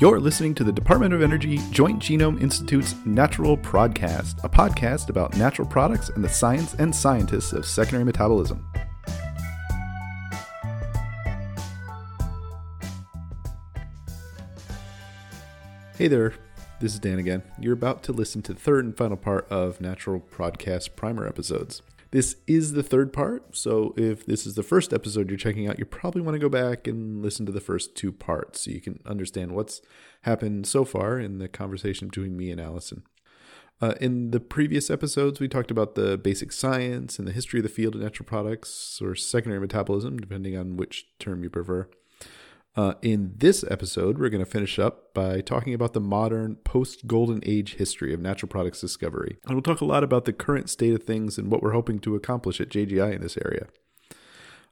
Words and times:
You're 0.00 0.18
listening 0.18 0.54
to 0.54 0.64
the 0.64 0.72
Department 0.72 1.12
of 1.12 1.20
Energy 1.20 1.58
Joint 1.72 1.98
Genome 1.98 2.40
Institute's 2.40 2.94
Natural 3.04 3.54
Podcast, 3.54 4.42
a 4.42 4.48
podcast 4.48 5.10
about 5.10 5.36
natural 5.36 5.68
products 5.68 6.08
and 6.08 6.24
the 6.24 6.28
science 6.30 6.72
and 6.72 6.96
scientists 6.96 7.52
of 7.52 7.66
secondary 7.66 8.04
metabolism. 8.04 8.66
Hey 15.98 16.08
there, 16.08 16.32
this 16.80 16.94
is 16.94 16.98
Dan 16.98 17.18
again. 17.18 17.42
You're 17.58 17.74
about 17.74 18.02
to 18.04 18.12
listen 18.12 18.40
to 18.44 18.54
the 18.54 18.60
third 18.60 18.86
and 18.86 18.96
final 18.96 19.18
part 19.18 19.46
of 19.50 19.82
Natural 19.82 20.18
Podcast 20.18 20.96
primer 20.96 21.26
episodes. 21.26 21.82
This 22.12 22.36
is 22.48 22.72
the 22.72 22.82
third 22.82 23.12
part, 23.12 23.56
so 23.56 23.94
if 23.96 24.26
this 24.26 24.44
is 24.44 24.56
the 24.56 24.64
first 24.64 24.92
episode 24.92 25.30
you're 25.30 25.38
checking 25.38 25.68
out, 25.68 25.78
you 25.78 25.84
probably 25.84 26.20
want 26.20 26.34
to 26.34 26.40
go 26.40 26.48
back 26.48 26.88
and 26.88 27.22
listen 27.22 27.46
to 27.46 27.52
the 27.52 27.60
first 27.60 27.94
two 27.94 28.10
parts 28.10 28.62
so 28.62 28.72
you 28.72 28.80
can 28.80 28.98
understand 29.06 29.52
what's 29.52 29.80
happened 30.22 30.66
so 30.66 30.84
far 30.84 31.20
in 31.20 31.38
the 31.38 31.46
conversation 31.46 32.08
between 32.08 32.36
me 32.36 32.50
and 32.50 32.60
Allison. 32.60 33.04
Uh, 33.80 33.94
in 34.00 34.32
the 34.32 34.40
previous 34.40 34.90
episodes, 34.90 35.38
we 35.38 35.46
talked 35.46 35.70
about 35.70 35.94
the 35.94 36.18
basic 36.18 36.50
science 36.50 37.18
and 37.18 37.28
the 37.28 37.32
history 37.32 37.60
of 37.60 37.62
the 37.64 37.68
field 37.68 37.94
of 37.94 38.00
natural 38.00 38.26
products 38.26 39.00
or 39.00 39.14
secondary 39.14 39.60
metabolism, 39.60 40.18
depending 40.18 40.56
on 40.56 40.76
which 40.76 41.06
term 41.20 41.44
you 41.44 41.48
prefer. 41.48 41.88
Uh, 42.76 42.94
in 43.02 43.32
this 43.36 43.64
episode, 43.68 44.16
we're 44.18 44.28
going 44.28 44.44
to 44.44 44.50
finish 44.50 44.78
up 44.78 45.12
by 45.12 45.40
talking 45.40 45.74
about 45.74 45.92
the 45.92 46.00
modern 46.00 46.54
post 46.56 47.06
Golden 47.06 47.40
Age 47.44 47.74
history 47.74 48.14
of 48.14 48.20
natural 48.20 48.48
products 48.48 48.80
discovery. 48.80 49.38
And 49.44 49.54
we'll 49.54 49.62
talk 49.62 49.80
a 49.80 49.84
lot 49.86 50.04
about 50.04 50.24
the 50.24 50.32
current 50.32 50.70
state 50.70 50.94
of 50.94 51.02
things 51.02 51.36
and 51.36 51.50
what 51.50 51.62
we're 51.62 51.72
hoping 51.72 51.98
to 52.00 52.14
accomplish 52.14 52.60
at 52.60 52.68
JGI 52.68 53.14
in 53.14 53.22
this 53.22 53.36
area. 53.44 53.66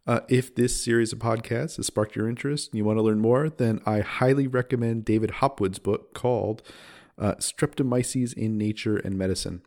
Uh, 0.07 0.21
if 0.29 0.55
this 0.55 0.83
series 0.83 1.13
of 1.13 1.19
podcasts 1.19 1.77
has 1.77 1.87
sparked 1.87 2.17
your 2.17 2.29
interest 2.29 2.71
and 2.71 2.79
you 2.79 2.85
want 2.85 2.99
to 2.99 3.03
learn 3.03 3.21
more, 3.21 3.51
then 3.51 3.81
I 3.85 4.01
highly 4.01 4.47
recommend 4.47 5.05
David 5.05 5.33
Hopwood's 5.33 5.79
book 5.79 6.15
called 6.15 6.63
uh, 7.19 7.35
Streptomyces 7.35 8.33
in 8.33 8.57
Nature 8.57 8.97
and 8.97 9.19
Medicine. 9.19 9.63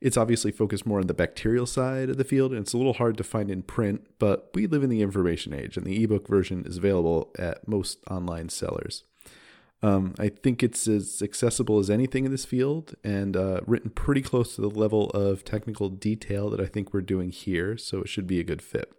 It's 0.00 0.16
obviously 0.16 0.52
focused 0.52 0.86
more 0.86 1.00
on 1.00 1.06
the 1.06 1.14
bacterial 1.14 1.66
side 1.66 2.10
of 2.10 2.16
the 2.16 2.24
field, 2.24 2.52
and 2.52 2.60
it's 2.60 2.72
a 2.72 2.78
little 2.78 2.94
hard 2.94 3.16
to 3.18 3.24
find 3.24 3.50
in 3.50 3.62
print, 3.62 4.06
but 4.18 4.50
we 4.54 4.66
live 4.66 4.82
in 4.82 4.90
the 4.90 5.02
information 5.02 5.52
age, 5.52 5.76
and 5.76 5.86
the 5.86 6.02
ebook 6.02 6.28
version 6.28 6.64
is 6.66 6.76
available 6.76 7.30
at 7.38 7.66
most 7.66 7.98
online 8.10 8.48
sellers. 8.48 9.04
Um, 9.82 10.14
I 10.18 10.30
think 10.30 10.62
it's 10.62 10.88
as 10.88 11.20
accessible 11.22 11.78
as 11.78 11.90
anything 11.90 12.24
in 12.24 12.30
this 12.30 12.46
field 12.46 12.94
and 13.04 13.36
uh, 13.36 13.60
written 13.66 13.90
pretty 13.90 14.22
close 14.22 14.54
to 14.54 14.62
the 14.62 14.70
level 14.70 15.10
of 15.10 15.44
technical 15.44 15.90
detail 15.90 16.48
that 16.50 16.60
I 16.60 16.66
think 16.66 16.92
we're 16.92 17.02
doing 17.02 17.30
here, 17.30 17.76
so 17.76 18.00
it 18.00 18.08
should 18.08 18.26
be 18.26 18.40
a 18.40 18.44
good 18.44 18.62
fit. 18.62 18.92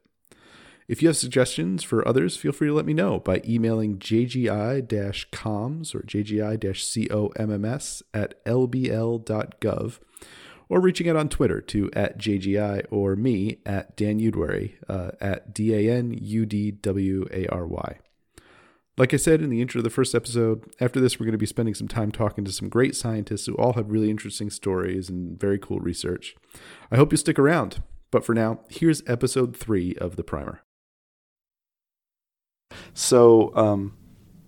If 0.87 1.01
you 1.01 1.09
have 1.09 1.17
suggestions 1.17 1.83
for 1.83 2.07
others, 2.07 2.37
feel 2.37 2.53
free 2.53 2.69
to 2.69 2.73
let 2.73 2.85
me 2.85 2.93
know 2.93 3.19
by 3.19 3.41
emailing 3.45 3.99
jgi-coms 3.99 5.93
or 5.93 5.99
jgi-comms 5.99 8.01
at 8.13 8.45
lbl.gov 8.45 9.99
or 10.69 10.79
reaching 10.79 11.09
out 11.09 11.15
on 11.15 11.29
Twitter 11.29 11.61
to 11.61 11.89
at 11.93 12.17
JGI 12.17 12.85
or 12.91 13.15
me 13.15 13.59
at 13.65 13.95
Dan 13.95 14.19
Udwary 14.19 14.73
uh, 14.89 15.11
at 15.21 15.53
D 15.53 15.73
A 15.73 15.93
N 15.93 16.17
U 16.19 16.45
D 16.45 16.71
W 16.71 17.27
A 17.31 17.47
R 17.47 17.65
Y. 17.65 17.99
Like 18.97 19.13
I 19.13 19.17
said 19.17 19.41
in 19.41 19.51
the 19.51 19.61
intro 19.61 19.79
of 19.79 19.83
the 19.83 19.91
first 19.91 20.15
episode, 20.15 20.63
after 20.81 20.99
this, 20.99 21.19
we're 21.19 21.25
going 21.27 21.33
to 21.33 21.37
be 21.37 21.45
spending 21.45 21.75
some 21.75 21.87
time 21.87 22.11
talking 22.11 22.43
to 22.45 22.51
some 22.51 22.67
great 22.67 22.95
scientists 22.95 23.45
who 23.45 23.53
all 23.53 23.73
have 23.73 23.91
really 23.91 24.09
interesting 24.09 24.49
stories 24.49 25.07
and 25.07 25.39
very 25.39 25.59
cool 25.59 25.79
research. 25.79 26.35
I 26.91 26.95
hope 26.95 27.11
you 27.11 27.17
stick 27.17 27.37
around. 27.37 27.83
But 28.09 28.25
for 28.25 28.33
now, 28.33 28.61
here's 28.69 29.03
episode 29.05 29.55
three 29.55 29.95
of 29.95 30.15
the 30.15 30.23
primer. 30.23 30.61
So, 32.93 33.55
um, 33.55 33.93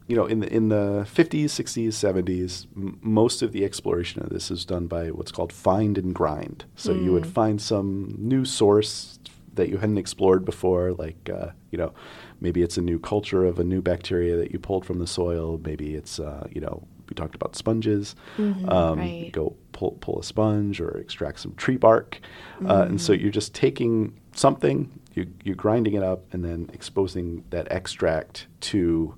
you 0.09 0.15
know, 0.15 0.25
in 0.25 0.39
the 0.39 0.51
in 0.51 0.69
the 0.69 1.07
50s, 1.13 1.45
60s, 1.45 1.89
70s, 1.89 2.65
m- 2.75 2.97
most 3.01 3.43
of 3.43 3.51
the 3.51 3.63
exploration 3.63 4.23
of 4.23 4.29
this 4.29 4.49
is 4.49 4.65
done 4.65 4.87
by 4.87 5.11
what's 5.11 5.31
called 5.31 5.53
find 5.53 5.99
and 5.99 6.15
grind. 6.15 6.65
So 6.75 6.95
mm. 6.95 7.03
you 7.03 7.13
would 7.13 7.27
find 7.27 7.61
some 7.61 8.15
new 8.17 8.43
source 8.43 9.19
that 9.53 9.69
you 9.69 9.77
hadn't 9.77 9.99
explored 9.99 10.45
before, 10.45 10.93
like 10.93 11.29
uh, 11.31 11.49
you 11.69 11.77
know, 11.77 11.93
maybe 12.41 12.63
it's 12.63 12.75
a 12.75 12.81
new 12.81 12.97
culture 12.97 13.45
of 13.45 13.59
a 13.59 13.63
new 13.63 13.83
bacteria 13.83 14.35
that 14.35 14.51
you 14.51 14.57
pulled 14.57 14.83
from 14.83 14.97
the 14.97 15.05
soil. 15.05 15.61
Maybe 15.63 15.93
it's 15.93 16.19
uh, 16.19 16.47
you 16.51 16.59
know, 16.59 16.81
we 17.07 17.13
talked 17.13 17.35
about 17.35 17.55
sponges. 17.55 18.15
Mm-hmm, 18.39 18.67
um, 18.67 18.97
right. 18.97 19.29
Go 19.31 19.55
pull 19.73 19.91
pull 20.01 20.19
a 20.19 20.23
sponge 20.23 20.81
or 20.81 20.97
extract 20.97 21.39
some 21.39 21.53
tree 21.53 21.77
bark, 21.77 22.19
mm. 22.59 22.67
uh, 22.67 22.85
and 22.85 22.99
so 22.99 23.13
mm. 23.13 23.21
you're 23.21 23.31
just 23.31 23.53
taking 23.53 24.19
something, 24.33 24.89
you, 25.13 25.27
you're 25.43 25.55
grinding 25.55 25.93
it 25.93 26.01
up, 26.01 26.33
and 26.33 26.43
then 26.43 26.67
exposing 26.73 27.43
that 27.51 27.71
extract 27.71 28.47
to 28.61 29.13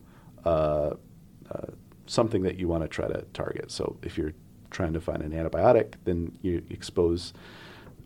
uh, 0.45 0.95
uh, 1.51 1.67
something 2.05 2.43
that 2.43 2.57
you 2.57 2.67
want 2.67 2.83
to 2.83 2.87
try 2.87 3.07
to 3.07 3.21
target. 3.33 3.71
So 3.71 3.97
if 4.01 4.17
you're 4.17 4.33
trying 4.69 4.93
to 4.93 5.01
find 5.01 5.21
an 5.21 5.31
antibiotic, 5.31 5.95
then 6.05 6.37
you 6.41 6.63
expose 6.69 7.33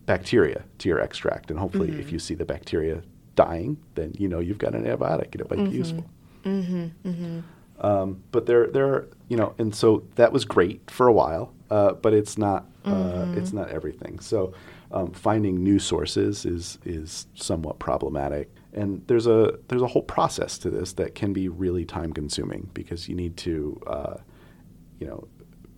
bacteria 0.06 0.64
to 0.80 0.90
your 0.90 1.00
extract, 1.00 1.50
and 1.50 1.60
hopefully, 1.60 1.90
mm-hmm. 1.90 2.00
if 2.00 2.12
you 2.12 2.20
see 2.20 2.36
the 2.36 2.46
bacteria 2.46 3.02
dying, 3.36 3.78
then 3.96 4.14
you 4.18 4.28
know 4.28 4.40
you've 4.40 4.58
got 4.58 4.76
an 4.76 4.86
antibiotic, 4.86 5.32
and 5.34 5.42
it 5.42 5.50
might 5.50 5.60
mm-hmm. 5.60 5.72
be 5.72 5.78
useful. 5.78 6.06
Mm-hmm. 6.44 6.86
mm-hmm. 7.08 7.40
Um, 7.80 8.24
but 8.32 8.46
there, 8.46 8.68
there, 8.68 9.08
you 9.28 9.36
know, 9.36 9.54
and 9.58 9.76
so 9.76 10.04
that 10.16 10.32
was 10.32 10.46
great 10.46 10.90
for 10.90 11.08
a 11.08 11.14
while, 11.14 11.54
uh, 11.70 11.92
but 11.94 12.14
it's 12.14 12.38
not, 12.38 12.66
uh, 12.86 12.90
mm-hmm. 12.90 13.38
it's 13.38 13.54
not 13.54 13.70
everything. 13.70 14.20
So 14.20 14.54
um, 14.92 15.12
finding 15.12 15.64
new 15.64 15.80
sources 15.80 16.46
is 16.46 16.78
is 16.86 17.28
somewhat 17.36 17.80
problematic. 17.80 18.54
And 18.74 19.06
there's 19.08 19.28
a 19.28 19.58
there's 19.68 19.82
a 19.82 19.88
whole 19.88 20.04
process 20.04 20.58
to 20.60 20.70
this 20.70 20.94
that 20.94 21.16
can 21.16 21.34
be 21.34 21.48
really 21.48 21.86
time 21.86 22.14
consuming 22.14 22.70
because 22.74 23.08
you 23.10 23.16
need 23.16 23.38
to 23.38 23.82
uh, 23.88 24.18
you 25.00 25.08
know 25.08 25.28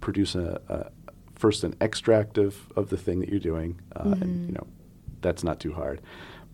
produce 0.01 0.35
a, 0.35 0.61
a, 0.69 0.91
first 1.35 1.63
an 1.63 1.75
extract 1.81 2.37
of, 2.37 2.55
of 2.75 2.89
the 2.89 2.97
thing 2.97 3.19
that 3.19 3.29
you're 3.29 3.39
doing, 3.39 3.79
uh, 3.95 4.03
mm-hmm. 4.03 4.21
and 4.21 4.47
you 4.47 4.53
know 4.53 4.67
that's 5.21 5.43
not 5.43 5.59
too 5.59 5.73
hard. 5.73 6.01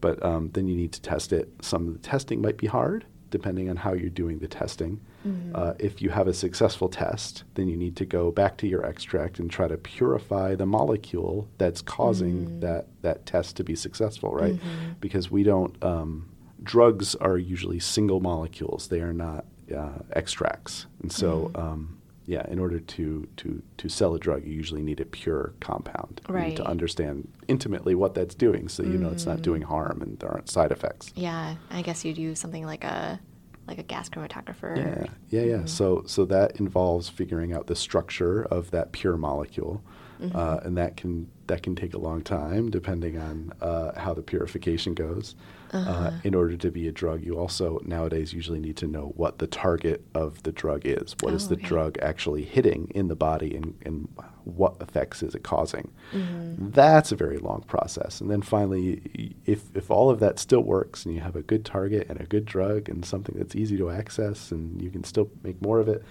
But 0.02 0.24
um, 0.24 0.50
then 0.54 0.68
you 0.68 0.76
need 0.76 0.92
to 0.94 1.02
test 1.02 1.32
it. 1.32 1.50
Some 1.62 1.88
of 1.88 1.94
the 1.94 2.00
testing 2.00 2.42
might 2.42 2.58
be 2.58 2.68
hard 2.68 3.06
depending 3.30 3.68
on 3.68 3.76
how 3.76 3.94
you're 3.94 4.12
doing 4.12 4.38
the 4.38 4.48
testing. 4.48 5.02
Mm-hmm. 5.26 5.56
Uh, 5.56 5.74
if 5.80 6.02
you 6.02 6.10
have 6.10 6.28
a 6.28 6.34
successful 6.34 6.90
test, 6.90 7.44
then 7.56 7.68
you 7.68 7.78
need 7.78 7.96
to 7.98 8.06
go 8.06 8.32
back 8.32 8.58
to 8.58 8.68
your 8.68 8.86
extract 8.86 9.40
and 9.40 9.50
try 9.50 9.68
to 9.68 9.78
purify 9.78 10.56
the 10.56 10.66
molecule 10.66 11.50
that's 11.58 11.82
causing 11.82 12.46
mm-hmm. 12.46 12.60
that 12.62 12.88
that 13.02 13.26
test 13.26 13.56
to 13.58 13.64
be 13.64 13.76
successful, 13.76 14.32
right? 14.32 14.56
Mm-hmm. 14.56 14.94
Because 15.00 15.32
we 15.32 15.44
don't 15.44 15.82
um, 15.84 16.30
drugs 16.62 17.16
are 17.16 17.38
usually 17.38 17.80
single 17.80 18.20
molecules; 18.20 18.88
they 18.88 19.02
are 19.02 19.14
not 19.14 19.46
uh, 19.76 20.00
extracts, 20.12 20.88
and 21.02 21.12
so. 21.12 21.52
Mm-hmm. 21.54 21.62
Um, 21.62 21.98
yeah, 22.26 22.46
in 22.50 22.58
order 22.58 22.80
to, 22.80 23.28
to, 23.36 23.62
to 23.78 23.90
sell 23.90 24.16
a 24.16 24.20
drug, 24.20 24.46
you 24.46 24.54
usually 24.54 24.82
need 24.82 25.02
a 25.02 25.06
pure 25.06 25.54
compound. 25.60 26.22
Right. 26.30 26.44
You 26.44 26.50
need 26.52 26.58
to 26.58 26.66
understand 26.66 27.28
intimately 27.50 27.96
what 27.96 28.14
that's 28.14 28.34
doing 28.34 28.70
so 28.70 28.82
you 28.84 28.98
know 28.98 29.10
it's 29.10 29.26
not 29.26 29.42
doing 29.42 29.64
mm. 29.64 29.66
harm 29.66 30.02
and 30.02 30.18
there 30.20 30.32
aren't 30.32 30.50
side 30.50 30.72
effects. 30.72 31.12
Yeah, 31.16 31.56
I 31.70 31.82
guess 31.82 32.06
you'd 32.06 32.18
use 32.18 32.40
something 32.40 32.66
like 32.66 32.86
a 32.86 33.20
like 33.68 33.78
a 33.78 33.84
gas 33.84 34.10
chromatographer. 34.10 34.78
Yeah, 34.78 35.06
yeah, 35.30 35.42
yeah. 35.42 35.56
Mm-hmm. 35.58 35.68
So 35.68 36.04
so 36.06 36.26
that 36.26 36.60
involves 36.60 37.10
figuring 37.10 37.54
out 37.54 37.68
the 37.68 37.76
structure 37.76 38.44
of 38.44 38.72
that 38.72 38.92
pure 38.92 39.18
molecule, 39.18 39.84
mm-hmm. 40.24 40.38
uh, 40.38 40.58
and 40.64 40.78
that 40.78 40.98
can 40.98 41.30
that 41.48 41.62
can 41.62 41.76
take 41.76 41.94
a 41.94 41.98
long 41.98 42.22
time 42.22 42.72
depending 42.72 43.18
on 43.18 43.52
uh, 43.62 44.00
how 44.00 44.14
the 44.14 44.22
purification 44.22 44.94
goes. 44.94 45.36
Uh, 45.74 45.78
uh-huh. 45.78 45.92
Uh, 45.92 46.12
in 46.24 46.36
order 46.36 46.56
to 46.56 46.70
be 46.70 46.88
a 46.88 46.92
drug, 46.92 47.26
you 47.26 47.38
also 47.38 47.80
nowadays 47.84 48.32
usually 48.32 48.60
need 48.60 48.78
to 48.78 48.86
know 48.86 49.12
what 49.16 49.40
the 49.40 49.48
target 49.48 50.06
of 50.14 50.44
the 50.44 50.52
drug 50.52 50.84
is. 50.86 51.16
What 51.22 51.34
oh, 51.34 51.36
is 51.36 51.48
the 51.48 51.56
okay. 51.56 51.68
drug 51.68 51.98
actually 52.00 52.44
hitting 52.44 52.92
in 52.94 53.08
the 53.08 53.16
body, 53.16 53.56
and, 53.56 53.74
and 53.84 54.08
what 54.44 54.76
effects 54.82 55.24
is 55.24 55.34
it 55.34 55.42
causing? 55.42 55.92
Mm-hmm. 56.14 56.70
That's 56.70 57.12
a 57.12 57.16
very 57.16 57.40
long 57.40 57.64
process. 57.64 58.22
And 58.22 58.30
then 58.30 58.44
finally, 58.44 59.36
if 59.48 59.64
if 59.74 59.90
all 59.90 60.12
of 60.12 60.20
that 60.20 60.38
still 60.38 60.62
works, 60.62 61.06
and 61.06 61.16
you 61.16 61.22
have 61.22 61.36
a 61.36 61.42
good 61.42 61.66
target 61.66 62.06
and 62.08 62.22
a 62.22 62.26
good 62.26 62.46
drug 62.46 62.88
and 62.88 63.04
something 63.04 63.36
that's 63.36 63.56
easy 63.56 63.76
to 63.78 63.90
access, 63.90 64.52
and 64.52 64.80
you 64.80 64.92
can 64.92 65.04
still 65.04 65.32
make 65.42 65.60
more 65.60 65.80
of 65.80 65.88
it. 65.88 66.04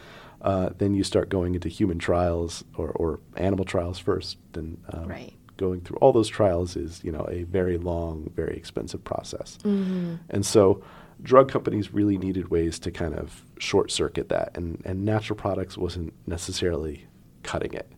Uh, 0.43 0.71
then 0.77 0.93
you 0.93 1.05
start 1.05 1.29
going 1.29 1.55
into 1.55 1.69
human 1.69 1.99
trials 1.99 2.65
or, 2.77 2.91
or 2.91 3.21
animal 3.37 3.65
trials 3.65 3.99
first, 3.99 4.39
and 4.55 4.77
um, 4.93 5.07
right 5.07 5.35
going 5.63 5.81
through 5.81 5.97
all 5.99 6.13
those 6.13 6.29
trials 6.29 6.77
is 6.77 7.03
you 7.05 7.13
know 7.13 7.25
a 7.31 7.45
very 7.45 7.79
long, 7.79 8.31
very 8.35 8.57
expensive 8.57 9.03
process. 9.05 9.59
Mm-hmm. 9.63 10.17
And 10.31 10.45
so 10.45 10.83
drug 11.23 11.49
companies 11.49 11.95
really 11.95 12.19
needed 12.19 12.49
ways 12.49 12.79
to 12.81 12.91
kind 12.91 13.15
of 13.15 13.43
short 13.59 13.93
circuit 13.93 14.29
that, 14.31 14.51
and, 14.57 14.83
and 14.85 15.05
natural 15.05 15.37
products 15.37 15.79
wasn't 15.79 16.13
necessarily 16.27 17.07
cutting 17.45 17.75
it. 17.75 17.91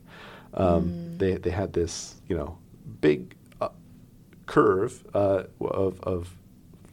Um, 0.53 0.89
mm. 0.89 1.17
They 1.17 1.37
they 1.37 1.49
had 1.49 1.73
this 1.73 2.21
you 2.27 2.37
know 2.37 2.57
big 3.01 3.35
uh, 3.61 3.69
curve 4.45 5.03
uh, 5.13 5.43
of 5.59 5.99
of 6.01 6.37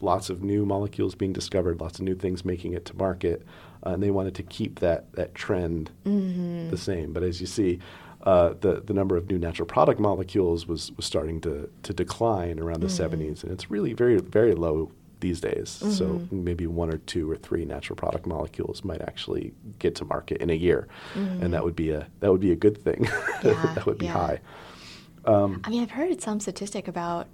lots 0.00 0.30
of 0.30 0.42
new 0.42 0.64
molecules 0.66 1.14
being 1.14 1.32
discovered, 1.32 1.80
lots 1.80 1.98
of 1.98 2.04
new 2.04 2.14
things 2.14 2.44
making 2.44 2.72
it 2.72 2.84
to 2.86 2.96
market, 2.96 3.46
uh, 3.84 3.90
and 3.90 4.02
they 4.02 4.10
wanted 4.10 4.34
to 4.36 4.42
keep 4.42 4.80
that 4.80 5.12
that 5.14 5.34
trend 5.34 5.90
mm-hmm. 6.04 6.70
the 6.70 6.76
same. 6.76 7.12
But 7.12 7.22
as 7.22 7.40
you 7.40 7.46
see, 7.46 7.78
uh, 8.22 8.54
the 8.60 8.82
the 8.84 8.92
number 8.92 9.16
of 9.16 9.28
new 9.28 9.38
natural 9.38 9.66
product 9.66 10.00
molecules 10.00 10.66
was 10.66 10.92
was 10.92 11.06
starting 11.06 11.40
to 11.42 11.68
to 11.82 11.92
decline 11.92 12.58
around 12.58 12.80
the 12.80 12.86
mm. 12.86 13.10
70s, 13.10 13.42
and 13.42 13.52
it's 13.52 13.70
really 13.70 13.92
very 13.92 14.18
very 14.18 14.54
low 14.54 14.90
these 15.20 15.40
days. 15.40 15.70
So 15.90 16.20
maybe 16.32 16.66
one 16.66 16.92
or 16.92 16.98
two 16.98 17.30
or 17.30 17.36
three 17.36 17.64
natural 17.64 17.96
product 17.96 18.26
molecules 18.26 18.82
might 18.82 19.00
actually 19.00 19.54
get 19.78 19.94
to 19.96 20.04
market 20.04 20.42
in 20.42 20.50
a 20.50 20.54
year, 20.54 20.88
and 21.14 21.54
that 21.54 21.64
would 21.64 21.76
be 21.76 21.90
a 21.90 22.08
that 22.20 22.30
would 22.30 22.40
be 22.40 22.52
a 22.52 22.56
good 22.56 22.76
thing. 22.76 23.08
Yeah, 23.44 23.72
that 23.74 23.86
would 23.86 23.98
be 23.98 24.06
yeah. 24.06 24.12
high. 24.12 24.40
I 25.24 25.70
mean, 25.70 25.82
I've 25.82 25.90
heard 25.90 26.20
some 26.20 26.38
statistic 26.38 26.86
about 26.86 27.26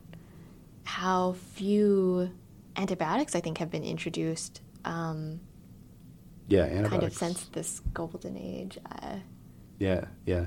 how 0.85 1.35
few 1.55 2.31
antibiotics 2.77 3.35
I 3.35 3.41
think 3.41 3.59
have 3.59 3.71
been 3.71 3.85
introduced 3.85 4.63
um, 4.87 5.41
Yeah, 6.49 6.63
antibiotics. 6.65 6.91
kind 7.19 7.33
of 7.33 7.39
since 7.39 7.45
this 7.53 7.81
golden 7.93 8.37
age. 8.37 8.79
Uh, 8.91 9.17
Yeah, 9.79 10.07
yeah. 10.27 10.47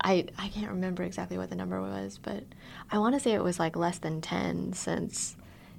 I 0.00 0.26
I 0.38 0.48
can't 0.48 0.70
remember 0.70 1.02
exactly 1.02 1.38
what 1.38 1.50
the 1.50 1.56
number 1.56 1.80
was, 1.80 2.18
but 2.22 2.44
I 2.90 2.98
want 2.98 3.14
to 3.14 3.20
say 3.20 3.32
it 3.32 3.42
was 3.42 3.58
like 3.58 3.76
less 3.76 3.98
than 3.98 4.20
ten 4.20 4.72
since 4.74 5.36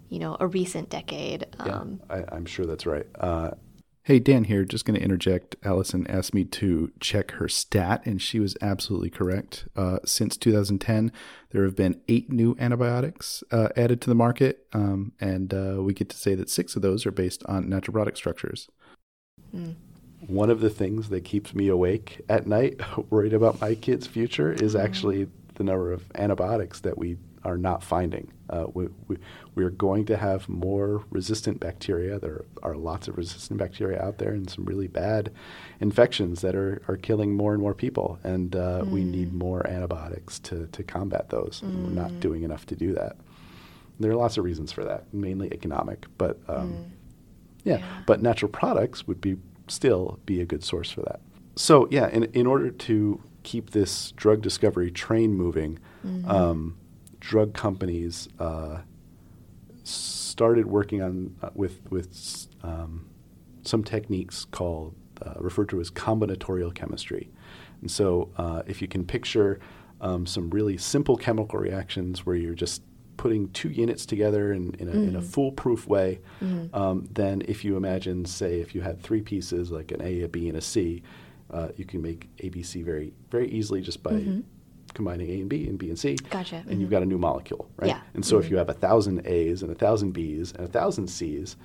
you 0.09 0.19
know 0.19 0.35
a 0.39 0.47
recent 0.47 0.89
decade. 0.89 1.45
Yeah, 1.65 1.79
Um, 1.79 2.01
I, 2.09 2.23
I'm 2.31 2.45
sure 2.45 2.65
that's 2.65 2.85
right. 2.85 3.05
Uh, 3.19 3.51
Hey, 4.03 4.19
Dan 4.19 4.43
here. 4.43 4.63
Just 4.65 4.85
going 4.85 4.99
to 4.99 5.03
interject. 5.03 5.55
Allison 5.63 6.05
asked 6.05 6.31
me 6.35 6.43
to 6.45 6.91
check 6.99 7.31
her 7.31 7.47
stat, 7.49 8.03
and 8.05 8.21
she 8.21 8.39
was 8.39 8.55
absolutely 8.61 9.09
correct. 9.09 9.67
Uh, 9.75 9.97
since 10.05 10.37
2010, 10.37 11.11
there 11.49 11.63
have 11.63 11.75
been 11.75 11.99
eight 12.07 12.31
new 12.31 12.55
antibiotics 12.59 13.43
uh, 13.49 13.69
added 13.75 14.01
to 14.01 14.09
the 14.11 14.13
market, 14.15 14.67
um, 14.73 15.13
and 15.19 15.51
uh, 15.55 15.77
we 15.81 15.91
get 15.95 16.09
to 16.09 16.17
say 16.17 16.35
that 16.35 16.51
six 16.51 16.75
of 16.75 16.83
those 16.83 17.07
are 17.07 17.11
based 17.11 17.41
on 17.47 17.67
natural 17.67 17.93
product 17.93 18.17
structures. 18.17 18.69
One 20.27 20.49
of 20.49 20.59
the 20.59 20.69
things 20.69 21.09
that 21.09 21.23
keeps 21.23 21.53
me 21.53 21.67
awake 21.67 22.21
at 22.29 22.47
night, 22.47 22.79
worried 23.09 23.33
about 23.33 23.61
my 23.61 23.75
kids' 23.75 24.07
future, 24.07 24.51
is 24.51 24.75
actually 24.75 25.27
the 25.55 25.63
number 25.63 25.91
of 25.91 26.03
antibiotics 26.15 26.79
that 26.81 26.97
we 26.97 27.17
are 27.43 27.57
not 27.57 27.83
finding. 27.83 28.31
Uh, 28.49 28.65
we, 28.73 28.87
we, 29.07 29.17
we're 29.53 29.69
going 29.69 30.05
to 30.05 30.17
have 30.17 30.49
more 30.49 31.03
resistant 31.11 31.59
bacteria. 31.59 32.19
There 32.19 32.43
are 32.63 32.75
lots 32.75 33.07
of 33.07 33.17
resistant 33.17 33.59
bacteria 33.59 34.01
out 34.01 34.17
there 34.17 34.31
and 34.31 34.49
some 34.49 34.65
really 34.65 34.87
bad 34.87 35.31
infections 35.79 36.41
that 36.41 36.55
are, 36.55 36.81
are 36.87 36.97
killing 36.97 37.33
more 37.33 37.53
and 37.53 37.61
more 37.61 37.75
people. 37.75 38.19
And 38.23 38.55
uh, 38.55 38.83
we 38.87 39.03
need 39.03 39.33
more 39.33 39.65
antibiotics 39.67 40.39
to, 40.39 40.67
to 40.67 40.83
combat 40.83 41.29
those. 41.29 41.61
And 41.61 41.85
we're 41.85 42.01
not 42.01 42.19
doing 42.19 42.43
enough 42.43 42.65
to 42.67 42.75
do 42.75 42.93
that. 42.93 43.15
There 43.99 44.11
are 44.11 44.15
lots 44.15 44.37
of 44.37 44.43
reasons 44.43 44.71
for 44.71 44.83
that, 44.83 45.13
mainly 45.13 45.53
economic. 45.53 46.05
But 46.17 46.39
um, 46.47 46.91
yeah, 47.65 47.77
Yeah. 47.79 47.85
but 48.05 48.21
natural 48.21 48.49
products 48.49 49.05
would 49.07 49.19
be 49.19 49.35
still 49.67 50.19
be 50.25 50.39
a 50.41 50.45
good 50.45 50.63
source 50.63 50.89
for 50.91 51.01
that. 51.01 51.19
So 51.57 51.87
yeah, 51.91 52.07
in 52.09 52.23
in 52.33 52.47
order 52.47 52.69
to 52.71 53.21
keep 53.43 53.71
this 53.71 54.11
drug 54.13 54.41
discovery 54.41 54.91
train 54.91 55.33
moving, 55.33 55.79
um, 56.27 56.77
drug 57.19 57.53
companies 57.53 58.29
uh, 58.39 58.77
started 59.83 60.65
working 60.67 61.01
on 61.01 61.35
uh, 61.41 61.49
with 61.53 61.81
with 61.91 62.47
um, 62.63 63.05
some 63.63 63.83
techniques 63.83 64.45
called 64.45 64.93
uh, 65.25 65.33
referred 65.39 65.69
to 65.69 65.79
as 65.79 65.89
combinatorial 65.91 66.73
chemistry. 66.73 67.29
And 67.81 67.89
so, 67.89 68.29
uh, 68.37 68.63
if 68.67 68.81
you 68.81 68.87
can 68.87 69.05
picture 69.05 69.59
um, 70.01 70.25
some 70.25 70.49
really 70.49 70.77
simple 70.77 71.15
chemical 71.17 71.59
reactions 71.59 72.25
where 72.25 72.35
you're 72.35 72.53
just 72.55 72.81
putting 73.17 73.49
two 73.49 73.69
units 73.69 74.05
together 74.05 74.53
in, 74.53 74.73
in, 74.75 74.87
a, 74.87 74.91
in 74.91 75.15
a 75.15 75.21
foolproof 75.21 75.87
way, 75.87 76.19
um, 76.73 77.07
then 77.11 77.41
if 77.47 77.63
you 77.63 77.77
imagine, 77.77 78.25
say, 78.25 78.59
if 78.59 78.75
you 78.75 78.81
had 78.81 79.01
three 79.01 79.21
pieces 79.21 79.71
like 79.71 79.91
an 79.91 80.01
A, 80.01 80.23
a 80.23 80.27
B, 80.27 80.47
and 80.49 80.57
a 80.57 80.61
C, 80.61 81.03
uh, 81.51 81.69
you 81.77 81.85
can 81.85 82.01
make 82.01 82.35
ABC 82.37 82.83
very 82.83 83.13
very 83.29 83.49
easily 83.49 83.81
just 83.81 84.01
by 84.01 84.23
combining 84.93 85.29
A 85.29 85.41
and 85.41 85.49
B 85.49 85.67
and 85.67 85.77
B 85.77 85.89
and 85.89 85.99
C. 85.99 86.15
Gotcha. 86.29 86.63
And 86.67 86.81
you've 86.81 86.89
got 86.89 87.03
a 87.03 87.05
new 87.05 87.19
molecule, 87.19 87.69
right? 87.77 87.89
Yeah. 87.89 88.01
And 88.15 88.25
so 88.25 88.39
if 88.39 88.49
you 88.49 88.57
have 88.57 88.69
a 88.69 88.73
thousand 88.73 89.27
A's 89.27 89.61
and 89.61 89.71
a 89.71 89.75
thousand 89.75 90.13
B's 90.13 90.51
and 90.53 90.65
a 90.65 90.67
thousand 90.67 91.07
C's, 91.09 91.55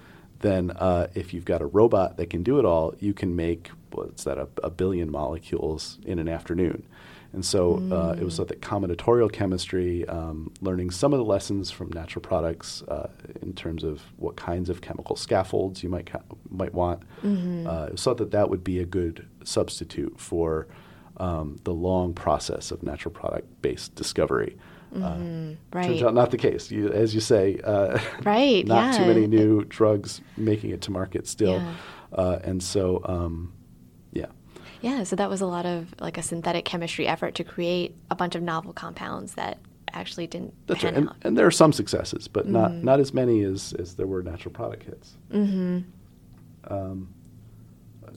then 0.41 0.71
uh, 0.73 1.07
if 1.15 1.33
you've 1.33 1.45
got 1.45 1.63
a 1.63 1.67
robot 1.67 2.17
that 2.17 2.29
can 2.29 2.43
do 2.43 2.59
it 2.59 2.65
all, 2.65 2.95
you 2.99 3.15
can 3.15 3.37
make 3.37 3.71
what's 3.93 4.25
that 4.25 4.39
a, 4.39 4.49
a 4.63 4.71
billion 4.71 5.11
molecules 5.11 5.99
in 6.05 6.19
an 6.19 6.29
afternoon. 6.29 6.87
And 7.33 7.45
so 7.45 7.77
uh, 7.93 8.17
it 8.21 8.25
was 8.25 8.37
thought 8.37 8.49
that 8.49 8.61
combinatorial 8.61 9.31
chemistry, 9.31 10.05
um, 10.09 10.53
learning 10.61 10.91
some 10.91 11.13
of 11.13 11.19
the 11.19 11.25
lessons 11.25 11.71
from 11.71 11.89
natural 11.91 12.23
products 12.23 12.83
uh, 12.89 13.09
in 13.41 13.53
terms 13.53 13.85
of 13.85 14.03
what 14.17 14.37
kinds 14.37 14.69
of 14.69 14.81
chemical 14.81 15.15
scaffolds 15.15 15.83
you 15.83 15.89
might 15.89 16.07
ca- 16.07 16.23
might 16.49 16.75
want, 16.75 17.03
uh, 17.25 17.87
it 17.87 17.93
was 17.93 18.03
thought 18.03 18.17
that 18.19 18.33
that 18.33 18.51
would 18.51 18.65
be 18.65 18.81
a 18.81 18.85
good 18.85 19.29
substitute 19.45 20.19
for 20.19 20.67
um, 21.19 21.59
the 21.65 21.73
long 21.73 22.15
process 22.15 22.73
of 22.73 22.83
natural 22.83 23.13
product 23.15 23.47
based 23.63 23.95
discovery. 23.95 24.57
Uh, 24.97 25.17
Turns 25.19 25.57
right. 25.73 26.03
out 26.03 26.15
not 26.15 26.33
the 26.33 26.37
case. 26.37 26.69
You, 26.73 26.89
as 26.93 27.15
you 27.15 27.21
say, 27.21 27.61
uh, 27.63 27.97
Right, 28.25 28.67
not 28.67 28.97
too 28.97 29.07
many 29.07 29.29
new 29.29 29.63
drugs 29.67 30.21
making 30.37 30.71
it 30.71 30.81
to 30.83 30.91
market 30.91 31.29
still, 31.29 31.59
Yeah. 31.59 31.75
uh, 32.13 32.41
and 32.43 32.61
so 32.61 33.01
um, 33.05 33.53
yeah, 33.53 33.60
Yeah, 34.83 35.03
so 35.05 35.17
that 35.17 35.29
was 35.29 35.41
a 35.41 35.47
lot 35.47 35.67
of 35.67 35.95
like 36.01 36.17
a 36.19 36.23
synthetic 36.23 36.65
chemistry 36.65 37.07
effort 37.07 37.35
to 37.37 37.45
create 37.45 37.95
a 38.11 38.15
bunch 38.15 38.35
of 38.35 38.43
novel 38.43 38.73
compounds 38.73 39.35
that 39.35 39.59
actually 39.93 40.27
didn't 40.27 40.55
that's 40.67 40.81
pan 40.81 40.95
right. 40.95 40.99
And, 40.99 41.09
out. 41.09 41.17
and 41.23 41.37
there 41.39 41.47
are 41.47 41.51
some 41.51 41.73
successes, 41.73 42.29
but 42.29 42.49
not 42.49 42.71
Mm-hmm. 42.71 42.85
not 42.85 43.01
as 43.01 43.13
many 43.13 43.43
as 43.43 43.75
as 43.79 43.95
there 43.97 44.07
were 44.07 44.23
natural 44.23 44.53
product 44.55 44.85
hits. 44.85 45.17
Mm-hmm. 45.33 45.81
Um, 46.73 47.15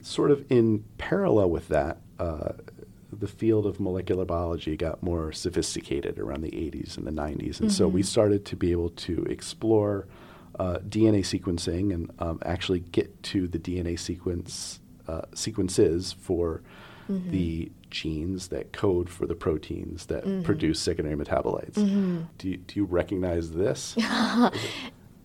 sort 0.02 0.30
of 0.30 0.44
in 0.50 0.84
parallel 0.98 1.50
with 1.50 1.68
that, 1.68 1.98
uh, 2.18 2.52
the 3.12 3.26
field 3.26 3.66
of 3.66 3.80
molecular 3.80 4.24
biology 4.24 4.76
got 4.76 5.02
more 5.02 5.32
sophisticated 5.32 6.18
around 6.18 6.42
the 6.42 6.50
80s 6.50 6.96
and 6.96 7.06
the 7.06 7.10
90s. 7.10 7.60
And 7.60 7.72
so 7.72 7.88
we 7.88 8.02
started 8.02 8.44
to 8.46 8.56
be 8.56 8.72
able 8.72 8.90
to 8.90 9.24
explore 9.24 10.06
uh, 10.58 10.78
DNA 10.88 11.20
sequencing 11.20 11.94
and 11.94 12.10
um, 12.18 12.38
actually 12.44 12.80
get 12.80 13.22
to 13.24 13.46
the 13.48 13.58
DNA 13.58 13.98
sequence 13.98 14.80
uh, 15.08 15.22
sequences 15.34 16.12
for 16.12 16.62
the 17.08 17.70
genes 17.90 18.48
that 18.48 18.72
code 18.72 19.08
for 19.10 19.26
the 19.26 19.34
proteins 19.34 20.06
that 20.06 20.42
produce 20.44 20.80
secondary 20.80 21.16
metabolites. 21.16 21.74
Do, 22.38 22.48
you, 22.48 22.56
do 22.56 22.80
you 22.80 22.84
recognize 22.84 23.52
this? 23.52 23.96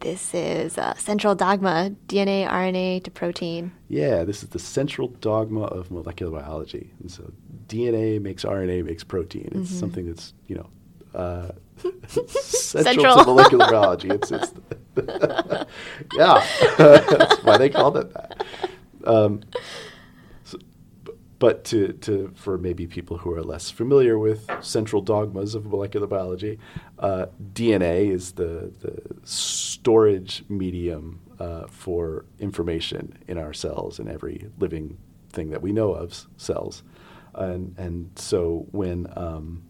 This 0.02 0.34
is 0.34 0.78
uh, 0.78 0.94
central 0.96 1.36
dogma: 1.36 1.94
DNA, 2.08 2.48
RNA 2.48 3.04
to 3.04 3.12
protein. 3.12 3.74
Yeah, 3.90 4.24
this 4.24 4.44
is 4.44 4.50
the 4.50 4.60
central 4.60 5.10
dogma 5.10 5.64
of 5.64 5.92
molecular 5.92 6.40
biology. 6.40 6.92
And 7.02 7.12
so 7.12 7.34
DNA 7.68 8.22
makes 8.22 8.46
RNA 8.46 8.86
makes 8.86 9.04
protein. 9.04 9.52
It's 9.56 9.70
something 9.70 10.06
that's, 10.08 10.34
you 10.48 10.56
know, 10.56 10.70
uh, 11.20 11.52
central, 12.08 12.28
Central. 12.84 13.18
to 13.18 13.24
molecular 13.26 13.70
biology. 13.70 14.08
It's, 14.10 14.32
it's 14.32 14.54
yeah, 16.16 16.46
that's 16.78 17.44
why 17.44 17.58
they 17.58 17.70
called 17.70 17.98
it 17.98 18.14
that. 18.14 18.46
Um, 19.06 19.42
so- 20.44 20.60
but 21.40 21.64
to, 21.66 21.94
to 21.94 22.32
for 22.36 22.58
maybe 22.58 22.86
people 22.86 23.18
who 23.18 23.34
are 23.34 23.42
less 23.44 23.70
familiar 23.72 24.20
with 24.20 24.50
central 24.62 25.02
dogmas 25.02 25.56
of 25.56 25.66
molecular 25.68 26.06
biology, 26.08 26.60
uh, 27.00 27.28
DNA 27.54 28.12
is 28.12 28.34
the, 28.34 28.72
the 28.82 29.02
storage 29.24 30.44
medium 30.50 31.22
uh, 31.40 31.66
for 31.68 32.26
information 32.40 33.18
in 33.28 33.38
our 33.38 33.54
cells 33.54 34.00
and 34.00 34.10
every 34.10 34.50
living 34.60 34.98
thing 35.32 35.52
that 35.52 35.62
we 35.62 35.72
know 35.72 35.94
of 35.94 36.28
cells, 36.36 36.84
and 37.36 37.74
and 37.78 38.10
so 38.16 38.66
when 38.72 39.08
um, 39.16 39.64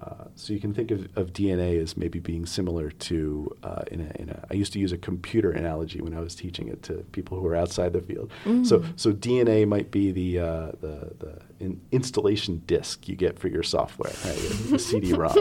uh, 0.00 0.24
so 0.34 0.52
you 0.52 0.60
can 0.60 0.74
think 0.74 0.90
of, 0.90 1.08
of 1.16 1.32
DNA 1.32 1.80
as 1.80 1.96
maybe 1.96 2.18
being 2.18 2.46
similar 2.46 2.90
to 2.90 3.56
uh, 3.62 3.82
in, 3.90 4.00
a, 4.00 4.20
in 4.20 4.30
a. 4.30 4.44
I 4.50 4.54
used 4.54 4.72
to 4.72 4.78
use 4.78 4.92
a 4.92 4.98
computer 4.98 5.50
analogy 5.52 6.00
when 6.00 6.14
I 6.14 6.20
was 6.20 6.34
teaching 6.34 6.68
it 6.68 6.82
to 6.84 6.94
people 7.12 7.38
who 7.38 7.46
are 7.46 7.54
outside 7.54 7.92
the 7.92 8.00
field. 8.00 8.32
So 8.64 8.84
so 8.96 9.12
DNA 9.12 9.66
might 9.66 9.90
be 9.90 10.10
the 10.10 10.38
uh, 10.40 10.72
the, 10.80 11.12
the 11.18 11.38
in 11.60 11.80
installation 11.92 12.62
disk 12.66 13.08
you 13.08 13.16
get 13.16 13.38
for 13.38 13.48
your 13.48 13.62
software, 13.62 14.12
right? 14.24 14.36
the 14.70 14.78
CD-ROM. 14.80 15.36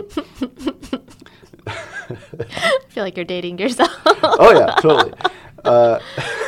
I 1.67 2.79
feel 2.89 3.03
like 3.03 3.17
you're 3.17 3.25
dating 3.25 3.57
yourself. 3.57 3.91
oh 4.05 4.51
yeah, 4.53 4.75
totally. 4.81 5.13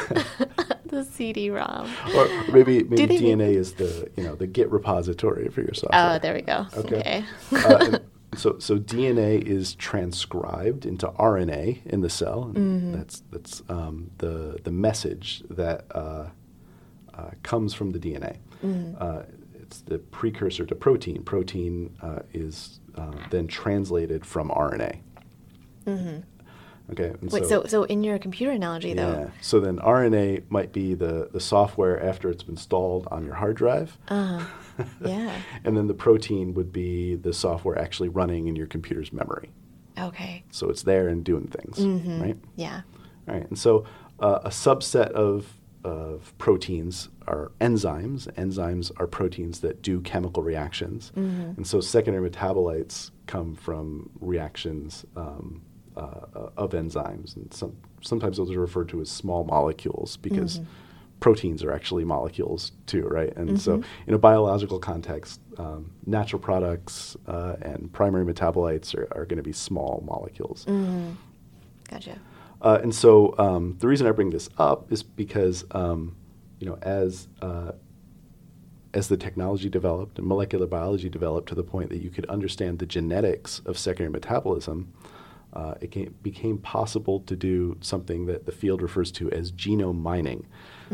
CD-ROM. 1.15 1.89
or 2.15 2.27
maybe 2.51 2.84
maybe 2.89 3.17
DNA 3.17 3.55
is 3.55 3.74
the 3.74 4.10
you 4.15 4.24
know 4.24 4.36
the 4.36 4.48
Git 4.48 4.69
repository 4.72 5.48
for 5.50 5.62
your 5.62 5.74
software. 5.74 6.15
Oh, 6.15 6.19
there 6.19 6.34
we 6.34 6.41
go. 6.41 6.65
Okay. 6.77 7.24
Okay. 7.53 7.65
uh, 7.67 8.00
so, 8.36 8.60
so 8.60 8.77
DNA 8.77 9.41
is 9.41 9.75
transcribed 9.75 10.86
into 10.86 11.07
RNA 11.07 11.86
in 11.86 12.01
the 12.01 12.10
cell. 12.10 12.51
and 12.55 12.93
That's 12.93 13.24
that's 13.31 13.63
um, 13.69 14.12
the 14.17 14.60
the 14.63 14.72
message 14.72 15.43
that 15.50 15.86
uh, 15.93 16.27
uh, 17.13 17.31
comes 17.43 17.74
from 17.74 17.91
the 17.91 18.00
DNA. 18.00 18.38
Uh, 19.00 19.24
it's 19.62 19.81
the 19.81 20.00
precursor 20.00 20.65
to 20.65 20.75
protein. 20.75 21.24
Protein 21.24 21.95
uh, 22.01 22.19
is 22.34 22.79
uh, 22.95 23.12
then 23.29 23.48
translated 23.48 24.25
from 24.25 24.50
RNA. 24.50 25.00
Okay. 26.92 27.13
Wait, 27.22 27.46
so 27.46 27.63
so 27.65 27.84
in 27.84 28.04
your 28.04 28.20
computer 28.20 28.51
analogy 28.51 28.89
yeah. 28.89 28.96
though, 28.96 29.32
So 29.42 29.60
then 29.60 29.77
RNA 29.80 30.44
might 30.50 30.72
be 30.72 30.94
the, 30.94 31.30
the 31.32 31.39
software 31.39 32.01
after 32.04 32.30
it's 32.30 32.44
been 32.44 32.54
installed 32.56 33.08
on 33.10 33.25
your 33.25 33.34
hard 33.36 33.56
drive. 33.58 33.98
uh, 34.10 34.46
yeah. 35.06 35.34
and 35.63 35.75
then 35.75 35.88
the 35.88 35.94
protein 35.94 36.54
would 36.54 36.72
be 36.72 37.15
the 37.15 37.34
software 37.34 37.77
actually 37.80 38.10
running 38.10 38.48
in 38.48 38.56
your 38.56 38.68
computer's 38.68 39.12
memory. 39.13 39.50
Okay. 39.98 40.44
So 40.51 40.70
it's 40.70 40.84
there 40.84 41.08
and 41.08 41.24
doing 41.24 41.48
things, 41.48 41.77
Mm-hmm. 41.80 42.22
right? 42.22 42.38
Yeah. 42.56 42.82
All 43.27 43.34
right. 43.34 43.48
And 43.50 43.58
so 43.58 43.86
uh, 44.20 44.39
a 44.44 44.50
subset 44.50 45.10
of, 45.12 45.54
of 45.86 46.38
proteins 46.38 47.10
are 47.27 47.51
enzymes. 47.62 48.27
Enzymes 48.34 48.92
are 48.98 49.08
proteins 49.08 49.62
that 49.62 49.82
do 49.82 50.01
chemical 50.01 50.44
reactions. 50.44 51.12
And 51.15 51.65
so 51.65 51.80
secondary 51.80 52.30
metabolites 52.30 53.12
come 53.27 53.56
from 53.56 54.10
reactions 54.20 55.06
um, 55.15 55.62
uh, 55.97 56.49
of 56.57 56.71
enzymes. 56.71 57.35
And 57.35 57.53
some, 57.53 57.75
sometimes 58.01 58.37
those 58.37 58.51
are 58.51 58.59
referred 58.59 58.89
to 58.89 59.01
as 59.01 59.09
small 59.09 59.43
molecules 59.43 60.17
because 60.17 60.61
proteins 61.19 61.63
are 61.63 61.71
actually 61.71 62.03
molecules 62.03 62.71
too, 62.85 63.03
right? 63.03 63.35
And 63.35 63.59
so 63.59 63.81
in 64.05 64.13
a 64.13 64.17
biological 64.17 64.79
context, 64.79 65.39
um, 65.57 65.91
natural 66.05 66.39
products 66.39 67.15
uh, 67.27 67.55
and 67.61 67.91
primary 67.93 68.25
metabolites 68.25 68.93
are, 68.95 69.07
are 69.11 69.25
going 69.25 69.37
to 69.37 69.43
be 69.43 69.53
small 69.53 70.03
molecules. 70.05 70.65
Gotcha. 71.89 72.19
Uh, 72.61 72.79
and 72.81 72.93
so 72.93 73.35
um, 73.37 73.75
the 73.79 73.87
reason 73.87 74.07
I 74.07 74.11
bring 74.11 74.31
this 74.31 74.49
up 74.57 74.91
is 74.91 75.03
because 75.03 75.65
um, 75.71 76.15
you 76.59 76.67
know 76.67 76.77
as 76.81 77.27
uh, 77.41 77.73
as 78.93 79.07
the 79.09 79.17
technology 79.17 79.69
developed 79.69 80.17
and 80.17 80.27
molecular 80.27 80.65
biology 80.65 81.09
developed 81.09 81.49
to 81.49 81.55
the 81.55 81.63
point 81.63 81.89
that 81.89 82.01
you 82.01 82.09
could 82.09 82.25
understand 82.27 82.79
the 82.79 82.85
genetics 82.85 83.59
of 83.65 83.77
secondary 83.77 84.09
metabolism, 84.09 84.93
uh, 85.55 85.75
it 85.81 85.91
came, 85.91 86.13
became 86.21 86.57
possible 86.57 87.21
to 87.21 87.35
do 87.35 87.77
something 87.81 88.25
that 88.25 88.45
the 88.45 88.51
field 88.51 88.81
refers 88.81 89.12
to 89.13 89.31
as 89.31 89.51
genome 89.51 90.01
mining. 90.01 90.45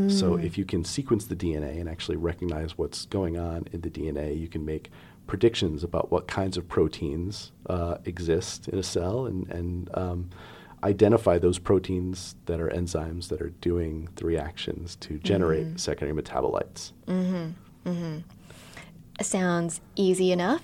So 0.07 0.35
if 0.37 0.57
you 0.57 0.63
can 0.63 0.85
sequence 0.85 1.25
the 1.25 1.35
DNA 1.35 1.79
and 1.79 1.89
actually 1.89 2.15
recognize 2.15 2.77
what's 2.77 3.05
going 3.07 3.37
on 3.37 3.67
in 3.73 3.81
the 3.81 3.89
DNA, 3.89 4.39
you 4.39 4.47
can 4.47 4.63
make 4.63 4.89
predictions 5.27 5.83
about 5.83 6.11
what 6.11 6.27
kinds 6.27 6.55
of 6.55 6.67
proteins 6.67 7.51
uh, 7.69 7.97
exist 8.05 8.69
in 8.69 8.79
a 8.79 8.83
cell 8.83 9.25
and, 9.25 9.49
and 9.49 9.89
um, 9.93 10.29
identify 10.83 11.37
those 11.37 11.59
proteins 11.59 12.35
that 12.45 12.59
are 12.59 12.69
enzymes 12.69 13.27
that 13.27 13.41
are 13.41 13.49
doing 13.61 14.07
the 14.15 14.25
reactions 14.25 14.95
to 14.97 15.17
generate 15.19 15.79
secondary 15.79 16.19
metabolites. 16.21 16.93
Sounds 19.21 19.81
easy 19.95 20.31
enough. 20.31 20.63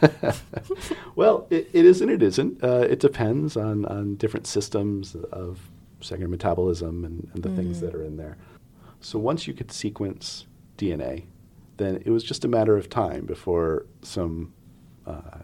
Well, 1.16 1.46
it, 1.50 1.68
it 1.72 1.84
is 1.84 2.00
and 2.00 2.10
it 2.10 2.22
isn't. 2.22 2.62
Uh, 2.62 2.86
it 2.90 2.98
depends 2.98 3.56
on, 3.56 3.84
on 3.86 4.16
different 4.16 4.46
systems 4.46 5.14
of 5.32 5.60
secondary 6.00 6.30
metabolism 6.30 7.04
and, 7.04 7.28
and 7.34 7.42
the 7.42 7.50
things 7.50 7.80
that 7.80 7.94
are 7.94 8.02
in 8.02 8.16
there. 8.16 8.36
So 9.00 9.18
once 9.18 9.46
you 9.46 9.54
could 9.54 9.70
sequence 9.70 10.46
DNA, 10.76 11.24
then 11.76 12.02
it 12.04 12.10
was 12.10 12.24
just 12.24 12.44
a 12.44 12.48
matter 12.48 12.76
of 12.76 12.88
time 12.88 13.26
before 13.26 13.86
some 14.02 14.52
uh, 15.06 15.38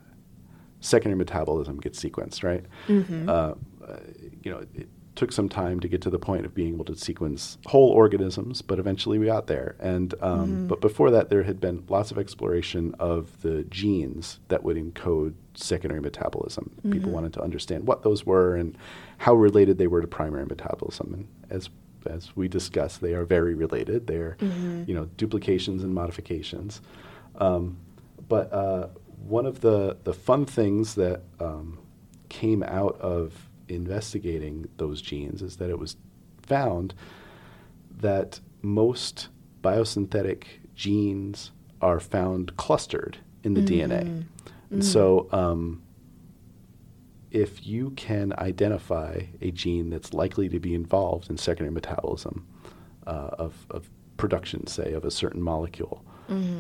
secondary 0.81 1.17
metabolism 1.19 1.79
gets 1.79 2.03
sequenced, 2.03 2.43
right? 2.43 2.65
Uh, 3.29 3.55
uh, 3.87 3.97
you 4.43 4.51
know, 4.51 4.59
it 4.75 4.89
took 5.21 5.33
some 5.33 5.50
time 5.50 5.81
to 5.81 5.87
get 5.87 6.00
to 6.00 6.09
the 6.09 6.19
point 6.19 6.47
of 6.47 6.55
being 6.55 6.73
able 6.73 6.85
to 6.87 6.97
sequence 6.97 7.59
whole 7.67 7.91
organisms, 7.91 8.62
but 8.62 8.79
eventually 8.79 9.19
we 9.19 9.27
got 9.27 9.49
there. 9.49 9.77
And 9.79 10.15
um, 10.23 10.67
but 10.67 10.81
before 10.81 11.11
that, 11.11 11.29
there 11.29 11.43
had 11.43 11.61
been 11.61 11.85
lots 11.91 12.11
of 12.11 12.17
exploration 12.17 12.95
of 12.99 13.39
the 13.43 13.65
genes 13.65 14.41
that 14.49 14.65
would 14.65 14.79
encode 14.79 15.35
secondary 15.53 16.00
metabolism. 16.00 16.71
People 16.91 17.11
wanted 17.12 17.35
to 17.35 17.43
understand 17.43 17.87
what 17.87 18.03
those 18.03 18.25
were 18.25 18.57
and 18.57 18.79
how 19.19 19.35
related 19.35 19.77
they 19.77 19.87
were 19.89 20.00
to 20.00 20.07
primary 20.07 20.47
metabolism. 20.47 21.12
And 21.12 21.29
as 21.50 21.69
as 22.07 22.35
we 22.35 22.49
discussed, 22.49 23.03
they 23.03 23.12
are 23.12 23.27
very 23.27 23.53
related. 23.53 24.07
They're 24.07 24.39
you 24.87 24.95
know 24.95 25.05
duplications 25.19 25.85
and 25.85 25.95
modifications. 25.95 26.81
Um, 27.37 27.77
but 28.27 28.50
uh, 28.55 28.89
one 29.29 29.45
of 29.45 29.61
the, 29.61 29.99
the 30.05 30.15
fun 30.15 30.47
things 30.47 30.95
that 30.95 31.21
um, 31.41 31.79
came 32.31 32.62
out 32.62 32.99
of 33.03 33.50
investigating 33.71 34.69
those 34.77 35.00
genes 35.00 35.43
is 35.43 35.57
that 35.57 35.71
it 35.71 35.79
was 35.79 35.97
found 36.43 36.95
that 37.99 38.41
most 38.62 39.29
biosynthetic 39.62 40.45
genes 40.75 41.53
are 41.81 42.00
found 42.00 42.57
clustered 42.57 43.19
in 43.43 43.55
the 43.55 43.61
DNA. 43.62 44.25
And 44.71 44.85
so, 44.85 45.29
um, 45.33 45.83
if 47.31 47.65
you 47.67 47.91
can 47.91 48.33
identify 48.39 49.23
a 49.41 49.50
gene 49.53 49.89
that's 49.91 50.12
likely 50.12 50.49
to 50.49 50.59
be 50.59 50.75
involved 50.75 51.31
in 51.31 51.37
secondary 51.39 51.73
metabolism 51.73 52.47
uh, 53.07 53.31
of, 53.39 53.67
of 53.71 53.89
production, 54.17 54.67
say, 54.67 54.93
of 54.93 55.05
a 55.05 55.11
certain 55.11 55.41
molecule, 55.43 56.05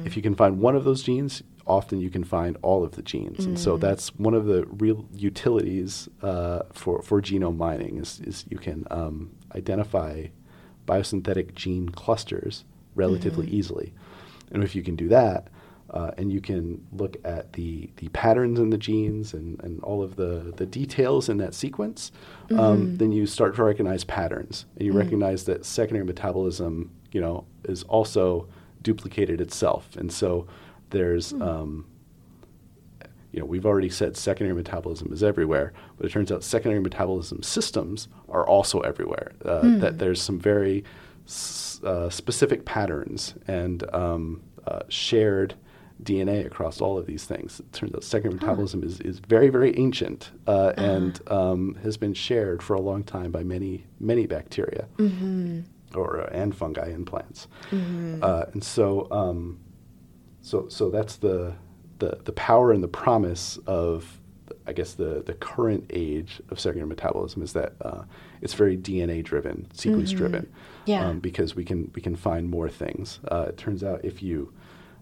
if 0.04 0.16
you 0.16 0.22
can 0.22 0.34
find 0.34 0.58
one 0.60 0.74
of 0.74 0.84
those 0.84 1.02
genes, 1.02 1.42
often 1.70 2.00
you 2.00 2.10
can 2.10 2.24
find 2.24 2.56
all 2.62 2.82
of 2.84 2.92
the 2.96 3.02
genes. 3.02 3.46
And 3.46 3.58
so 3.58 3.76
that's 3.76 4.14
one 4.16 4.34
of 4.34 4.44
the 4.46 4.66
real 4.84 5.06
utilities 5.14 6.08
uh, 6.22 6.62
for, 6.72 7.00
for 7.02 7.22
genome 7.22 7.56
mining 7.56 7.98
is, 7.98 8.20
is 8.20 8.44
you 8.48 8.58
can 8.58 8.86
um, 8.90 9.30
identify 9.54 10.26
biosynthetic 10.86 11.54
gene 11.54 11.88
clusters 11.88 12.64
relatively 12.96 13.46
easily. 13.58 13.92
And 14.52 14.64
if 14.64 14.74
you 14.74 14.82
can 14.82 14.96
do 14.96 15.08
that, 15.08 15.48
uh, 15.90 16.12
and 16.18 16.32
you 16.32 16.40
can 16.40 16.84
look 16.92 17.16
at 17.24 17.52
the, 17.54 17.90
the 17.96 18.08
patterns 18.10 18.58
in 18.58 18.70
the 18.70 18.78
genes 18.78 19.34
and, 19.34 19.60
and 19.64 19.82
all 19.82 20.02
of 20.02 20.16
the, 20.16 20.52
the 20.56 20.66
details 20.66 21.28
in 21.28 21.38
that 21.38 21.54
sequence, 21.54 22.12
um, 22.56 22.96
then 22.96 23.10
you 23.12 23.26
start 23.26 23.56
to 23.56 23.64
recognize 23.64 24.04
patterns. 24.04 24.66
And 24.76 24.86
you 24.86 24.92
recognize 24.92 25.44
that 25.44 25.64
secondary 25.64 26.04
metabolism, 26.04 26.90
you 27.12 27.20
know, 27.20 27.44
is 27.64 27.82
also 27.84 28.48
duplicated 28.82 29.40
itself. 29.40 29.96
And 29.96 30.12
so 30.12 30.46
there's, 30.90 31.32
um, 31.34 31.86
you 33.32 33.38
know, 33.40 33.46
we've 33.46 33.66
already 33.66 33.88
said 33.90 34.16
secondary 34.16 34.54
metabolism 34.56 35.12
is 35.12 35.22
everywhere, 35.22 35.72
but 35.96 36.06
it 36.06 36.10
turns 36.12 36.32
out 36.32 36.42
secondary 36.42 36.80
metabolism 36.82 37.42
systems 37.42 38.08
are 38.28 38.46
also 38.46 38.80
everywhere. 38.80 39.32
Uh, 39.44 39.60
That 39.80 39.98
there's 39.98 40.20
some 40.20 40.38
very 40.38 40.84
s- 41.26 41.80
uh, 41.84 42.10
specific 42.10 42.64
patterns 42.64 43.34
and 43.46 43.84
um, 43.94 44.42
uh, 44.66 44.80
shared 44.88 45.54
DNA 46.02 46.44
across 46.46 46.80
all 46.80 46.98
of 46.98 47.06
these 47.06 47.24
things. 47.24 47.60
It 47.60 47.72
turns 47.72 47.94
out 47.94 48.02
secondary 48.02 48.40
metabolism 48.40 48.82
is, 48.82 49.00
is 49.00 49.18
very, 49.20 49.48
very 49.48 49.78
ancient 49.78 50.30
uh, 50.46 50.72
and 50.76 51.20
um, 51.30 51.76
has 51.82 51.96
been 51.96 52.14
shared 52.14 52.62
for 52.62 52.74
a 52.74 52.80
long 52.80 53.04
time 53.04 53.30
by 53.30 53.44
many, 53.44 53.84
many 54.00 54.26
bacteria 54.26 54.88
or 55.94 56.20
uh, 56.22 56.28
and 56.32 56.54
fungi 56.54 56.86
and 56.88 57.06
plants. 57.06 57.46
Uh, 58.22 58.46
and 58.52 58.64
so, 58.64 59.06
um, 59.12 59.58
so, 60.42 60.68
so 60.68 60.90
that's 60.90 61.16
the, 61.16 61.54
the 61.98 62.18
the 62.24 62.32
power 62.32 62.72
and 62.72 62.82
the 62.82 62.88
promise 62.88 63.58
of, 63.66 64.20
I 64.66 64.72
guess, 64.72 64.94
the 64.94 65.22
the 65.24 65.34
current 65.34 65.86
age 65.90 66.40
of 66.50 66.58
secondary 66.58 66.88
metabolism 66.88 67.42
is 67.42 67.52
that 67.52 67.74
uh, 67.82 68.04
it's 68.40 68.54
very 68.54 68.76
DNA 68.76 69.22
driven, 69.22 69.68
sequence 69.72 70.10
driven. 70.12 70.50
Yeah. 70.86 71.06
Um, 71.06 71.20
because 71.20 71.54
we 71.54 71.64
can 71.64 71.90
we 71.94 72.02
can 72.02 72.16
find 72.16 72.48
more 72.48 72.68
things. 72.68 73.20
Uh, 73.30 73.46
it 73.48 73.56
turns 73.56 73.84
out 73.84 74.04
if 74.04 74.22
you 74.22 74.52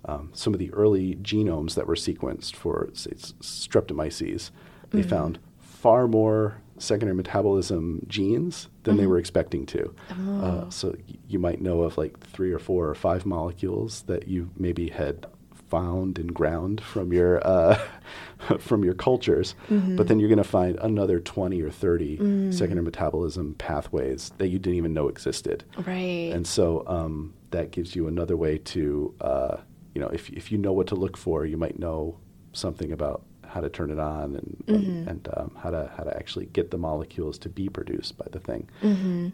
um, 0.04 0.30
some 0.32 0.52
of 0.52 0.58
the 0.58 0.72
early 0.72 1.14
genomes 1.16 1.74
that 1.74 1.86
were 1.86 1.94
sequenced 1.94 2.54
for 2.54 2.88
say, 2.92 3.12
streptomyces, 3.12 4.50
they 4.90 5.02
found 5.02 5.38
far 5.58 6.08
more 6.08 6.60
secondary 6.78 7.14
metabolism 7.16 8.04
genes 8.08 8.68
than 8.84 8.96
they 8.96 9.06
were 9.06 9.18
expecting 9.18 9.66
to. 9.66 9.94
Uh, 10.10 10.70
so 10.70 10.94
you 11.28 11.38
might 11.38 11.60
know 11.60 11.82
of 11.82 11.98
like 11.98 12.18
three 12.20 12.52
or 12.52 12.58
four 12.58 12.88
or 12.88 12.94
five 12.94 13.26
molecules 13.26 14.02
that 14.02 14.28
you 14.28 14.50
maybe 14.56 14.88
had 14.88 15.26
found 15.68 16.18
and 16.18 16.32
ground 16.34 16.80
from 16.80 17.12
your 17.12 17.46
uh, 17.46 17.78
from 18.58 18.82
your 18.84 18.94
cultures, 18.94 19.54
but 19.68 20.08
then 20.08 20.18
you're 20.18 20.28
going 20.28 20.38
to 20.38 20.44
find 20.44 20.78
another 20.80 21.20
20 21.20 21.60
or 21.62 21.70
30 21.70 22.52
secondary 22.52 22.84
metabolism 22.84 23.54
pathways 23.54 24.32
that 24.38 24.48
you 24.48 24.58
didn't 24.58 24.76
even 24.78 24.94
know 24.94 25.08
existed. 25.08 25.64
Right. 25.86 26.32
And 26.32 26.46
so 26.46 26.84
um, 26.86 27.34
that 27.50 27.70
gives 27.70 27.94
you 27.94 28.08
another 28.08 28.36
way 28.36 28.58
to, 28.58 29.14
uh, 29.20 29.56
you 29.94 30.00
know, 30.00 30.08
if, 30.08 30.30
if 30.30 30.50
you 30.50 30.58
know 30.58 30.72
what 30.72 30.86
to 30.88 30.94
look 30.94 31.16
for, 31.16 31.44
you 31.44 31.56
might 31.56 31.78
know 31.78 32.18
something 32.52 32.92
about 32.92 33.24
how 33.48 33.60
to 33.60 33.68
turn 33.68 33.90
it 33.90 33.98
on 33.98 34.36
and, 34.36 34.64
and, 34.68 35.08
and 35.08 35.28
um, 35.36 35.56
how 35.60 35.70
to 35.70 35.90
how 35.96 36.04
to 36.04 36.14
actually 36.16 36.46
get 36.46 36.70
the 36.70 36.78
molecules 36.78 37.38
to 37.38 37.48
be 37.48 37.68
produced 37.68 38.16
by 38.18 38.26
the 38.30 38.38
thing. 38.38 38.68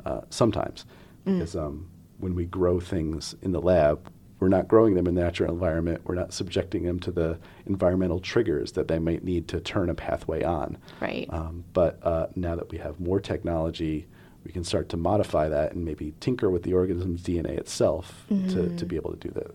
Uh, 0.06 0.20
sometimes, 0.30 0.86
because 1.24 1.56
um, 1.56 1.88
when 2.18 2.34
we 2.34 2.44
grow 2.44 2.80
things 2.80 3.34
in 3.42 3.52
the 3.52 3.60
lab, 3.60 4.10
we're 4.40 4.48
not 4.48 4.68
growing 4.68 4.94
them 4.94 5.06
in 5.06 5.14
the 5.14 5.22
natural 5.22 5.52
environment. 5.52 6.02
We're 6.04 6.14
not 6.14 6.32
subjecting 6.32 6.84
them 6.84 7.00
to 7.00 7.10
the 7.10 7.38
environmental 7.66 8.20
triggers 8.20 8.72
that 8.72 8.88
they 8.88 8.98
might 8.98 9.24
need 9.24 9.48
to 9.48 9.60
turn 9.60 9.88
a 9.90 9.94
pathway 9.94 10.42
on. 10.42 10.76
Right. 11.00 11.26
Um, 11.30 11.64
but 11.72 11.98
uh, 12.02 12.26
now 12.36 12.54
that 12.56 12.70
we 12.70 12.78
have 12.78 13.00
more 13.00 13.20
technology, 13.20 14.06
we 14.44 14.52
can 14.52 14.62
start 14.64 14.90
to 14.90 14.96
modify 14.96 15.48
that 15.48 15.72
and 15.72 15.84
maybe 15.84 16.14
tinker 16.20 16.50
with 16.50 16.62
the 16.62 16.74
organism's 16.74 17.22
DNA 17.22 17.56
itself 17.58 18.26
to, 18.50 18.76
to 18.76 18.86
be 18.86 18.96
able 18.96 19.12
to 19.12 19.28
do 19.28 19.30
that. 19.34 19.54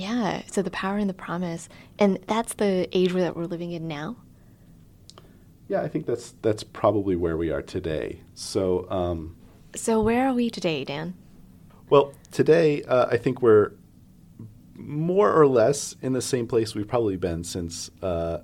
Yeah. 0.00 0.42
So 0.50 0.62
the 0.62 0.70
power 0.70 0.96
and 0.98 1.08
the 1.08 1.14
promise, 1.14 1.68
and 1.98 2.18
that's 2.26 2.54
the 2.54 2.88
age 2.92 3.12
that 3.12 3.36
we're 3.36 3.44
living 3.44 3.72
in 3.72 3.86
now. 3.86 4.16
Yeah, 5.68 5.82
I 5.82 5.88
think 5.88 6.06
that's 6.06 6.34
that's 6.42 6.64
probably 6.64 7.16
where 7.16 7.36
we 7.36 7.50
are 7.50 7.62
today. 7.62 8.22
So, 8.34 8.90
um, 8.90 9.36
So 9.76 10.00
where 10.00 10.28
are 10.28 10.34
we 10.34 10.50
today, 10.50 10.84
Dan? 10.84 11.14
well, 11.90 12.12
today 12.30 12.82
uh, 12.84 13.06
I 13.10 13.16
think 13.16 13.42
we're 13.42 13.72
more 14.74 15.32
or 15.32 15.46
less 15.46 15.96
in 16.00 16.12
the 16.12 16.22
same 16.22 16.46
place 16.46 16.74
we've 16.74 16.88
probably 16.88 17.16
been 17.16 17.44
since 17.44 17.90
uh, 18.02 18.38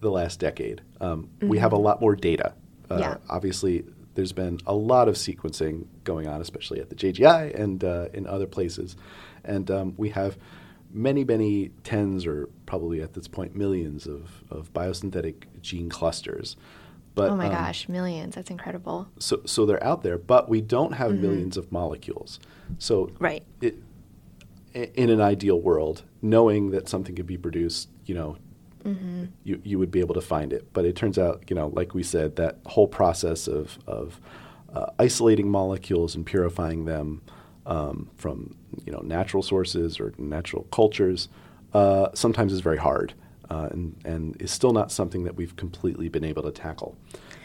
the 0.00 0.10
last 0.10 0.40
decade. 0.40 0.82
Um, 1.00 1.28
mm-hmm. 1.38 1.48
We 1.48 1.58
have 1.58 1.72
a 1.72 1.78
lot 1.78 2.00
more 2.00 2.16
data. 2.16 2.54
Uh, 2.90 2.98
yeah. 2.98 3.16
Obviously, 3.28 3.84
there's 4.14 4.32
been 4.32 4.58
a 4.66 4.74
lot 4.74 5.08
of 5.08 5.14
sequencing 5.14 5.86
going 6.04 6.26
on, 6.26 6.40
especially 6.40 6.80
at 6.80 6.88
the 6.88 6.96
JGI 6.96 7.54
and 7.58 7.84
uh, 7.84 8.08
in 8.12 8.26
other 8.26 8.46
places. 8.46 8.96
And 9.46 9.70
um, 9.70 9.94
we 9.96 10.10
have 10.10 10.36
many, 10.92 11.24
many 11.24 11.70
tens, 11.84 12.26
or 12.26 12.48
probably 12.66 13.00
at 13.00 13.14
this 13.14 13.28
point, 13.28 13.54
millions 13.54 14.06
of, 14.06 14.44
of 14.50 14.72
biosynthetic 14.72 15.44
gene 15.62 15.88
clusters. 15.88 16.56
But, 17.14 17.30
oh 17.30 17.36
my 17.36 17.46
um, 17.46 17.52
gosh, 17.52 17.88
millions! 17.88 18.34
That's 18.34 18.50
incredible. 18.50 19.08
So, 19.18 19.40
so 19.46 19.64
they're 19.64 19.82
out 19.82 20.02
there, 20.02 20.18
but 20.18 20.50
we 20.50 20.60
don't 20.60 20.92
have 20.92 21.12
mm-hmm. 21.12 21.22
millions 21.22 21.56
of 21.56 21.72
molecules. 21.72 22.38
So, 22.78 23.10
right. 23.18 23.42
It, 23.62 23.78
in 24.74 25.08
an 25.08 25.22
ideal 25.22 25.58
world, 25.58 26.02
knowing 26.20 26.70
that 26.72 26.88
something 26.88 27.14
could 27.14 27.26
be 27.26 27.38
produced, 27.38 27.88
you 28.04 28.14
know, 28.14 28.36
mm-hmm. 28.84 29.24
you, 29.42 29.58
you 29.64 29.78
would 29.78 29.90
be 29.90 30.00
able 30.00 30.14
to 30.14 30.20
find 30.20 30.52
it. 30.52 30.70
But 30.74 30.84
it 30.84 30.94
turns 30.94 31.18
out, 31.18 31.44
you 31.48 31.56
know, 31.56 31.68
like 31.68 31.94
we 31.94 32.02
said, 32.02 32.36
that 32.36 32.58
whole 32.66 32.86
process 32.86 33.48
of, 33.48 33.78
of 33.86 34.20
uh, 34.74 34.90
isolating 34.98 35.50
molecules 35.50 36.14
and 36.14 36.26
purifying 36.26 36.84
them 36.84 37.22
um, 37.66 38.10
from, 38.16 38.56
you 38.84 38.92
know, 38.92 39.00
natural 39.00 39.42
sources 39.42 40.00
or 40.00 40.12
natural 40.18 40.64
cultures 40.72 41.28
uh, 41.74 42.08
sometimes 42.14 42.52
is 42.52 42.60
very 42.60 42.78
hard 42.78 43.12
uh, 43.50 43.68
and, 43.70 43.96
and 44.04 44.40
is 44.40 44.50
still 44.50 44.72
not 44.72 44.90
something 44.90 45.24
that 45.24 45.36
we've 45.36 45.56
completely 45.56 46.08
been 46.08 46.24
able 46.24 46.42
to 46.42 46.50
tackle. 46.50 46.96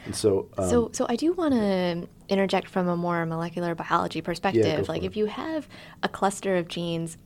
And 0.05 0.15
so, 0.15 0.49
um, 0.57 0.69
so, 0.69 0.89
so 0.93 1.05
I 1.09 1.15
do 1.15 1.33
want 1.33 1.53
to 1.53 2.07
interject 2.29 2.69
from 2.69 2.87
a 2.87 2.95
more 2.95 3.25
molecular 3.25 3.75
biology 3.75 4.21
perspective. 4.21 4.65
Yeah, 4.65 4.85
like, 4.87 5.03
if 5.03 5.15
you 5.15 5.25
have 5.25 5.67
a 6.01 6.07
cluster 6.07 6.55
of 6.55 6.67
genes 6.67 7.17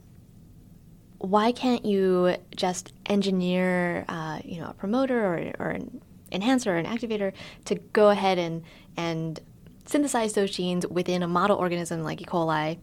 why 1.20 1.52
can't 1.52 1.86
you 1.86 2.36
just 2.56 2.94
engineer, 3.08 4.06
uh, 4.08 4.40
you 4.44 4.60
know, 4.60 4.70
a 4.70 4.74
promoter 4.74 5.26
or, 5.26 5.54
or 5.60 5.72
an 5.72 6.02
enhancer 6.32 6.74
or 6.74 6.78
an 6.78 6.86
activator 6.86 7.34
to 7.66 7.76
go 7.76 8.10
ahead 8.10 8.38
and 8.38 8.64
and 8.98 9.40
synthesize 9.86 10.34
those 10.34 10.52
genes 10.52 10.86
within 10.88 11.24
a 11.24 11.28
model 11.28 11.58
organism 11.58 12.04
like 12.04 12.22
E. 12.22 12.26
coli, 12.26 12.78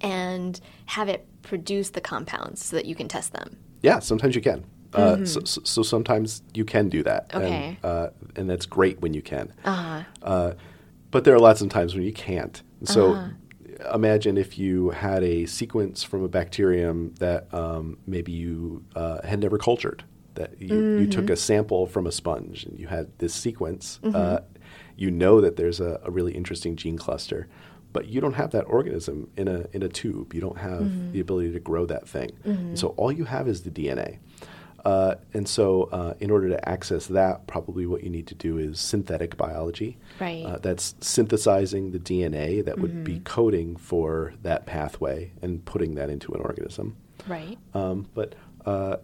and 0.00 0.60
have 0.86 1.08
it 1.08 1.26
produce 1.42 1.90
the 1.90 2.00
compounds 2.00 2.64
so 2.64 2.76
that 2.76 2.86
you 2.86 2.94
can 2.94 3.08
test 3.08 3.32
them? 3.32 3.56
Yeah, 3.82 3.98
sometimes 3.98 4.34
you 4.34 4.42
can. 4.42 4.64
Uh, 4.94 5.16
mm-hmm. 5.16 5.24
so, 5.24 5.40
so, 5.40 5.82
sometimes 5.82 6.42
you 6.52 6.66
can 6.66 6.90
do 6.90 7.02
that. 7.02 7.30
Okay. 7.32 7.78
And, 7.82 7.90
uh, 7.90 8.10
and 8.36 8.50
that's 8.50 8.66
great 8.66 9.00
when 9.00 9.14
you 9.14 9.22
can. 9.22 9.50
Uh-huh. 9.64 10.02
Uh, 10.22 10.52
but 11.10 11.24
there 11.24 11.34
are 11.34 11.38
lots 11.38 11.62
of 11.62 11.70
times 11.70 11.94
when 11.94 12.04
you 12.04 12.12
can't. 12.12 12.62
So 12.84 13.14
uh-huh 13.14 13.28
imagine 13.94 14.38
if 14.38 14.58
you 14.58 14.90
had 14.90 15.22
a 15.22 15.46
sequence 15.46 16.02
from 16.02 16.22
a 16.22 16.28
bacterium 16.28 17.14
that 17.18 17.52
um, 17.54 17.98
maybe 18.06 18.32
you 18.32 18.84
uh, 18.94 19.26
had 19.26 19.40
never 19.40 19.58
cultured. 19.58 20.04
That 20.34 20.60
you, 20.60 20.68
mm-hmm. 20.68 21.00
you, 21.02 21.06
took 21.08 21.24
mm-hmm. 21.24 21.34
a 21.34 21.36
sample 21.36 21.86
from 21.86 22.06
a 22.06 22.12
sponge 22.12 22.64
and 22.64 22.80
you 22.80 22.86
had 22.86 23.10
this 23.18 23.34
sequence. 23.34 24.00
Mm-hmm. 24.02 24.16
You 25.02 25.10
know 25.10 25.40
that 25.40 25.56
there's 25.56 25.80
a, 25.80 26.00
a, 26.04 26.10
really 26.10 26.32
interesting 26.32 26.76
gene 26.76 26.96
cluster, 26.96 27.48
but 27.92 28.06
you 28.06 28.20
don't 28.20 28.34
have 28.34 28.52
that 28.52 28.64
organism 28.64 29.28
in 29.36 29.48
a 29.48 29.66
in 29.72 29.82
a 29.82 29.88
tube. 29.88 30.32
You 30.32 30.40
don't 30.40 30.58
have 30.58 30.82
mm-hmm. 30.82 31.12
the 31.12 31.20
ability 31.20 31.52
to 31.52 31.60
grow 31.60 31.86
that 31.86 32.08
thing. 32.08 32.30
Mm-hmm. 32.46 32.76
So 32.76 32.88
all 32.96 33.10
you 33.10 33.24
have 33.24 33.48
is 33.48 33.62
the 33.62 33.70
DNA. 33.70 34.18
Uh, 34.84 35.14
and 35.32 35.48
so, 35.48 35.88
uh, 35.92 36.14
in 36.18 36.30
order 36.30 36.48
to 36.48 36.68
access 36.68 37.06
that, 37.06 37.46
probably 37.46 37.86
what 37.86 38.02
you 38.02 38.10
need 38.10 38.26
to 38.26 38.34
do 38.34 38.58
is 38.58 38.80
synthetic 38.80 39.36
biology. 39.36 39.96
Right. 40.20 40.44
Uh, 40.44 40.58
that's 40.58 40.94
synthesizing 41.00 41.92
the 41.92 42.00
DNA 42.00 42.64
that 42.64 42.78
would 42.78 42.90
mm-hmm. 42.90 43.04
be 43.04 43.20
coding 43.20 43.76
for 43.76 44.34
that 44.42 44.66
pathway 44.66 45.32
and 45.40 45.64
putting 45.64 45.94
that 45.94 46.10
into 46.10 46.32
an 46.32 46.40
organism. 46.40 46.96
Right. 47.28 47.58
Um, 47.74 48.08
but 48.14 48.34
uh, 48.66 48.96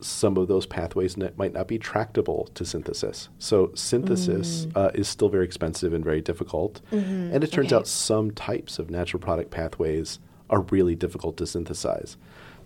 some 0.00 0.36
of 0.36 0.48
those 0.48 0.66
pathways 0.66 1.16
ne- 1.16 1.30
might 1.36 1.52
not 1.52 1.68
be 1.68 1.78
tractable 1.78 2.48
to 2.54 2.64
synthesis. 2.64 3.28
So, 3.38 3.70
synthesis 3.74 4.66
mm. 4.66 4.76
Uh, 4.76 4.90
is 4.94 5.08
still 5.08 5.28
very 5.28 5.44
expensive 5.44 5.92
and 5.92 6.04
very 6.04 6.20
difficult. 6.20 6.80
Mm-hmm. 6.92 7.34
And 7.34 7.44
it 7.44 7.52
turns 7.52 7.68
okay. 7.68 7.76
out 7.76 7.86
some 7.86 8.30
types 8.30 8.78
of 8.78 8.90
natural 8.90 9.20
product 9.20 9.50
pathways 9.50 10.18
are 10.48 10.62
really 10.62 10.94
difficult 10.94 11.36
to 11.38 11.46
synthesize. 11.46 12.16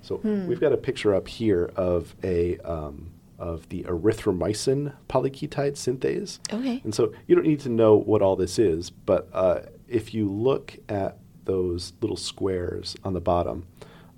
So 0.04 0.16
hmm. 0.18 0.46
we've 0.46 0.60
got 0.60 0.72
a 0.72 0.76
picture 0.76 1.14
up 1.14 1.28
here 1.28 1.70
of 1.76 2.14
a 2.22 2.58
um, 2.58 3.10
of 3.38 3.68
the 3.70 3.84
erythromycin 3.84 4.92
polyketide 5.08 5.72
synthase. 5.72 6.38
Okay. 6.52 6.80
And 6.84 6.94
so 6.94 7.12
you 7.26 7.34
don't 7.34 7.46
need 7.46 7.60
to 7.60 7.68
know 7.68 7.96
what 7.96 8.22
all 8.22 8.36
this 8.36 8.58
is, 8.58 8.90
but 8.90 9.28
uh, 9.32 9.60
if 9.88 10.14
you 10.14 10.30
look 10.30 10.76
at 10.88 11.18
those 11.44 11.94
little 12.00 12.16
squares 12.16 12.96
on 13.02 13.12
the 13.12 13.20
bottom, 13.20 13.66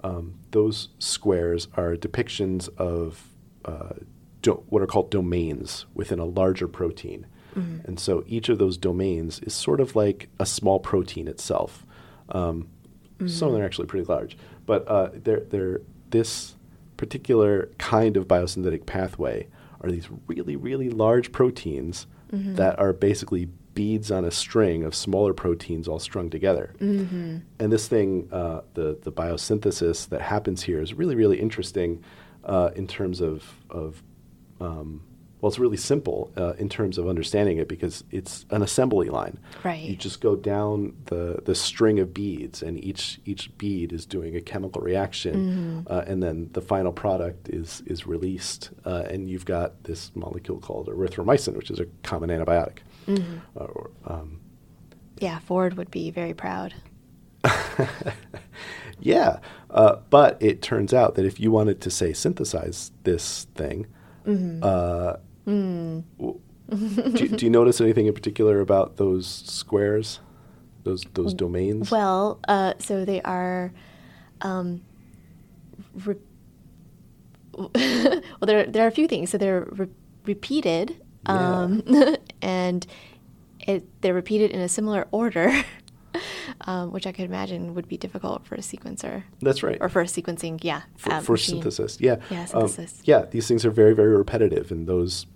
um, 0.04 0.34
those 0.50 0.88
squares 0.98 1.68
are 1.76 1.96
depictions 1.96 2.68
of 2.76 3.30
uh, 3.64 3.94
do- 4.42 4.62
what 4.68 4.82
are 4.82 4.86
called 4.86 5.10
domains 5.10 5.86
within 5.94 6.18
a 6.18 6.24
larger 6.24 6.68
protein. 6.68 7.26
Mm-hmm. 7.56 7.86
And 7.86 7.98
so 7.98 8.22
each 8.26 8.48
of 8.48 8.58
those 8.58 8.76
domains 8.76 9.40
is 9.40 9.54
sort 9.54 9.80
of 9.80 9.96
like 9.96 10.28
a 10.38 10.46
small 10.46 10.78
protein 10.78 11.26
itself. 11.26 11.86
Um, 12.28 12.68
mm-hmm. 13.14 13.28
Some 13.28 13.48
of 13.48 13.54
them 13.54 13.62
are 13.62 13.64
actually 13.64 13.86
pretty 13.86 14.06
large. 14.06 14.36
But 14.66 14.86
uh, 14.88 15.10
they're, 15.14 15.40
they're, 15.40 15.80
this 16.10 16.54
particular 16.96 17.68
kind 17.78 18.16
of 18.16 18.28
biosynthetic 18.28 18.86
pathway 18.86 19.48
are 19.80 19.90
these 19.90 20.08
really, 20.26 20.56
really 20.56 20.90
large 20.90 21.32
proteins 21.32 22.06
mm-hmm. 22.32 22.54
that 22.54 22.78
are 22.78 22.92
basically 22.92 23.48
beads 23.76 24.10
on 24.10 24.24
a 24.24 24.30
string 24.32 24.82
of 24.82 24.94
smaller 24.94 25.32
proteins 25.32 25.86
all 25.86 26.00
strung 26.00 26.28
together. 26.30 26.74
Mm-hmm. 26.80 27.38
And 27.60 27.72
this 27.72 27.86
thing, 27.86 28.28
uh, 28.32 28.62
the, 28.74 28.98
the 29.02 29.12
biosynthesis 29.12 30.08
that 30.08 30.22
happens 30.22 30.62
here 30.62 30.80
is 30.80 30.94
really, 30.94 31.14
really 31.14 31.38
interesting 31.38 32.02
uh, 32.44 32.70
in 32.74 32.88
terms 32.88 33.20
of, 33.20 33.44
of 33.70 34.02
um, 34.60 35.02
well, 35.40 35.50
it's 35.50 35.58
really 35.58 35.76
simple 35.76 36.32
uh, 36.36 36.54
in 36.54 36.68
terms 36.68 36.96
of 36.96 37.06
understanding 37.06 37.58
it 37.58 37.68
because 37.68 38.02
it's 38.10 38.46
an 38.50 38.62
assembly 38.62 39.10
line. 39.10 39.38
Right. 39.62 39.82
You 39.82 39.94
just 39.94 40.22
go 40.22 40.34
down 40.34 40.96
the, 41.04 41.40
the 41.44 41.54
string 41.54 42.00
of 42.00 42.14
beads, 42.14 42.62
and 42.62 42.82
each 42.82 43.20
each 43.26 43.56
bead 43.58 43.92
is 43.92 44.06
doing 44.06 44.34
a 44.34 44.40
chemical 44.40 44.80
reaction, 44.80 45.34
mm-hmm. 45.34 45.92
uh, 45.92 46.04
and 46.06 46.22
then 46.22 46.48
the 46.52 46.62
final 46.62 46.92
product 46.92 47.50
is 47.50 47.82
is 47.86 48.06
released, 48.06 48.70
uh, 48.86 49.04
and 49.10 49.28
you've 49.28 49.44
got 49.44 49.84
this 49.84 50.10
molecule 50.14 50.58
called 50.58 50.88
erythromycin, 50.88 51.54
which 51.54 51.70
is 51.70 51.80
a 51.80 51.86
common 52.02 52.30
antibiotic. 52.30 52.78
Mm-hmm. 53.06 53.38
Or, 53.54 53.90
um, 54.06 54.40
yeah, 55.18 55.38
Ford 55.40 55.76
would 55.76 55.90
be 55.90 56.10
very 56.10 56.34
proud. 56.34 56.74
yeah, 59.00 59.38
uh, 59.70 59.96
but 60.10 60.36
it 60.40 60.62
turns 60.62 60.92
out 60.92 61.14
that 61.14 61.24
if 61.24 61.38
you 61.38 61.50
wanted 61.50 61.80
to 61.82 61.90
say 61.90 62.12
synthesize 62.12 62.90
this 63.04 63.46
thing. 63.54 63.86
Mm-hmm. 64.26 64.60
Uh, 64.62 65.14
Mm. 65.46 66.02
do, 66.18 67.28
do, 67.28 67.46
you 67.46 67.50
notice 67.50 67.80
anything 67.80 68.06
in 68.06 68.12
particular 68.12 68.58
about 68.60 68.96
those 68.96 69.28
squares, 69.46 70.18
those 70.82 71.04
those 71.14 71.32
domains? 71.34 71.92
Well, 71.92 72.40
uh, 72.48 72.74
so 72.80 73.04
they 73.04 73.22
are. 73.22 73.72
Um, 74.40 74.82
re- 76.04 76.16
well, 77.56 78.20
there 78.42 78.66
there 78.66 78.84
are 78.84 78.88
a 78.88 78.90
few 78.90 79.06
things. 79.06 79.30
So 79.30 79.38
they're 79.38 79.68
re- 79.70 79.86
repeated, 80.24 81.00
um, 81.26 81.82
yeah. 81.86 82.16
and 82.42 82.86
it, 83.60 83.84
they're 84.00 84.14
repeated 84.14 84.50
in 84.50 84.60
a 84.60 84.68
similar 84.68 85.06
order. 85.10 85.52
Um, 86.62 86.92
which 86.92 87.06
I 87.06 87.12
could 87.12 87.26
imagine 87.26 87.74
would 87.74 87.88
be 87.88 87.98
difficult 87.98 88.46
for 88.46 88.54
a 88.54 88.60
sequencer. 88.60 89.22
That's 89.42 89.62
right. 89.62 89.76
Or 89.82 89.90
for 89.90 90.00
a 90.00 90.06
sequencing, 90.06 90.58
yeah. 90.62 90.82
For, 90.96 91.12
um, 91.12 91.22
for 91.22 91.36
synthesis, 91.36 91.98
yeah. 92.00 92.16
Yeah, 92.30 92.46
um, 92.54 92.68
synthesis. 92.68 93.00
Um, 93.00 93.02
yeah, 93.04 93.24
these 93.26 93.46
things 93.46 93.66
are 93.66 93.70
very, 93.70 93.94
very 93.94 94.16
repetitive, 94.16 94.70
and 94.70 94.86
those 94.86 95.26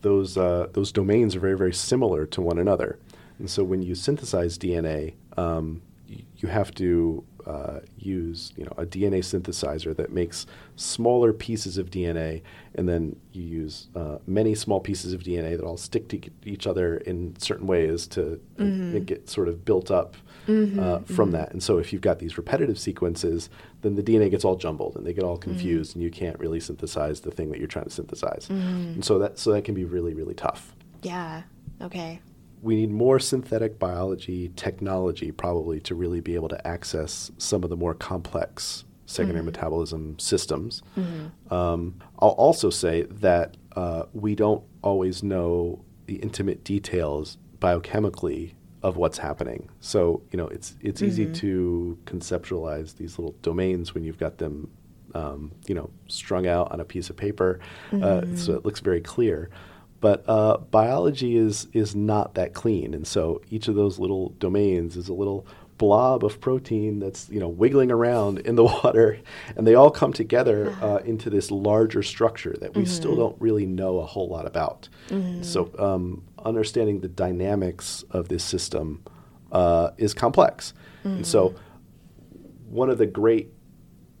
those 0.00 0.36
uh, 0.36 0.66
those 0.72 0.90
domains 0.90 1.36
are 1.36 1.40
very 1.40 1.56
very 1.56 1.72
similar 1.72 2.26
to 2.26 2.42
one 2.42 2.58
another. 2.58 2.98
And 3.38 3.48
so 3.48 3.62
when 3.62 3.82
you 3.82 3.94
synthesize 3.94 4.58
DNA, 4.58 5.14
um, 5.36 5.82
you 6.08 6.48
have 6.48 6.74
to 6.74 7.24
uh, 7.46 7.80
use 7.98 8.52
you 8.56 8.64
know 8.64 8.72
a 8.76 8.86
DNA 8.86 9.18
synthesizer 9.18 9.94
that 9.96 10.12
makes 10.12 10.46
smaller 10.76 11.32
pieces 11.32 11.78
of 11.78 11.90
DNA, 11.90 12.42
and 12.74 12.88
then 12.88 13.16
you 13.32 13.42
use 13.42 13.88
uh, 13.94 14.18
many 14.26 14.54
small 14.54 14.80
pieces 14.80 15.12
of 15.12 15.22
DNA 15.22 15.56
that 15.56 15.64
all 15.64 15.76
stick 15.76 16.08
to 16.08 16.20
each 16.44 16.66
other 16.66 16.96
in 16.98 17.34
certain 17.38 17.66
ways 17.66 18.06
to 18.08 18.40
mm-hmm. 18.56 18.98
get 19.04 19.28
sort 19.28 19.48
of 19.48 19.64
built 19.64 19.90
up 19.90 20.16
mm-hmm, 20.46 20.78
uh, 20.78 20.98
from 21.00 21.28
mm-hmm. 21.28 21.38
that. 21.38 21.52
And 21.52 21.62
so 21.62 21.78
if 21.78 21.92
you've 21.92 22.02
got 22.02 22.18
these 22.18 22.36
repetitive 22.36 22.78
sequences, 22.78 23.50
then 23.82 23.94
the 23.94 24.02
DNA 24.02 24.30
gets 24.30 24.44
all 24.44 24.56
jumbled 24.56 24.96
and 24.96 25.06
they 25.06 25.12
get 25.12 25.24
all 25.24 25.38
mm-hmm. 25.38 25.50
confused, 25.50 25.94
and 25.94 26.02
you 26.02 26.10
can't 26.10 26.38
really 26.38 26.60
synthesize 26.60 27.20
the 27.20 27.30
thing 27.30 27.50
that 27.50 27.58
you're 27.58 27.68
trying 27.68 27.86
to 27.86 27.90
synthesize. 27.90 28.48
Mm-hmm. 28.48 28.94
And 28.94 29.04
so 29.04 29.18
that 29.18 29.38
so 29.38 29.52
that 29.52 29.64
can 29.64 29.74
be 29.74 29.84
really 29.84 30.14
really 30.14 30.34
tough. 30.34 30.74
Yeah. 31.02 31.42
Okay. 31.80 32.20
We 32.62 32.76
need 32.76 32.90
more 32.90 33.18
synthetic 33.18 33.78
biology 33.78 34.52
technology 34.56 35.32
probably 35.32 35.80
to 35.80 35.94
really 35.94 36.20
be 36.20 36.34
able 36.36 36.48
to 36.48 36.66
access 36.66 37.30
some 37.36 37.64
of 37.64 37.70
the 37.70 37.76
more 37.76 37.94
complex 37.94 38.84
secondary 39.06 39.40
mm-hmm. 39.40 39.46
metabolism 39.46 40.18
systems. 40.18 40.82
Um, 41.50 42.00
I'll 42.18 42.30
also 42.30 42.70
say 42.70 43.02
that 43.02 43.56
uh, 43.76 44.04
we 44.12 44.34
don't 44.34 44.62
always 44.82 45.22
know 45.22 45.84
the 46.06 46.16
intimate 46.16 46.64
details 46.64 47.36
biochemically 47.58 48.54
of 48.82 48.96
what's 48.96 49.18
happening. 49.18 49.68
So 49.80 50.22
you 50.30 50.36
know, 50.36 50.48
it's 50.48 50.76
it's 50.80 51.00
mm-hmm. 51.00 51.08
easy 51.08 51.26
to 51.26 51.98
conceptualize 52.04 52.96
these 52.96 53.18
little 53.18 53.34
domains 53.42 53.94
when 53.94 54.04
you've 54.04 54.18
got 54.18 54.38
them 54.38 54.70
um, 55.14 55.52
you 55.66 55.74
know, 55.74 55.90
strung 56.08 56.46
out 56.46 56.72
on 56.72 56.80
a 56.80 56.84
piece 56.84 57.10
of 57.10 57.16
paper, 57.16 57.60
mm-hmm. 57.90 58.02
uh, 58.02 58.36
so 58.36 58.54
it 58.54 58.64
looks 58.64 58.80
very 58.80 59.00
clear. 59.00 59.50
But 60.02 60.24
uh, 60.28 60.58
biology 60.58 61.36
is 61.36 61.68
is 61.72 61.94
not 61.94 62.34
that 62.34 62.54
clean, 62.54 62.92
and 62.92 63.06
so 63.06 63.40
each 63.50 63.68
of 63.68 63.76
those 63.76 64.00
little 64.00 64.30
domains 64.30 64.96
is 64.96 65.08
a 65.08 65.14
little 65.14 65.46
blob 65.78 66.24
of 66.24 66.40
protein 66.40 66.98
that's 66.98 67.30
you 67.30 67.38
know 67.38 67.48
wiggling 67.48 67.92
around 67.92 68.40
in 68.40 68.56
the 68.56 68.64
water, 68.82 69.20
and 69.56 69.64
they 69.64 69.76
all 69.76 69.92
come 69.92 70.12
together 70.12 70.76
uh, 70.82 70.96
into 71.04 71.30
this 71.30 71.52
larger 71.52 72.02
structure 72.02 72.56
that 72.60 72.74
we 72.74 72.82
mm-hmm. 72.82 72.92
still 72.92 73.14
don't 73.14 73.40
really 73.40 73.64
know 73.64 74.00
a 74.00 74.04
whole 74.04 74.28
lot 74.28 74.44
about. 74.44 74.88
Mm-hmm. 75.08 75.44
So 75.44 75.70
um, 75.78 76.24
understanding 76.44 76.98
the 76.98 77.08
dynamics 77.08 78.04
of 78.10 78.26
this 78.26 78.42
system 78.42 79.04
uh, 79.52 79.90
is 79.98 80.14
complex, 80.14 80.74
mm-hmm. 81.04 81.18
and 81.18 81.26
so 81.26 81.54
one 82.68 82.90
of 82.90 82.98
the 82.98 83.06
great 83.06 83.52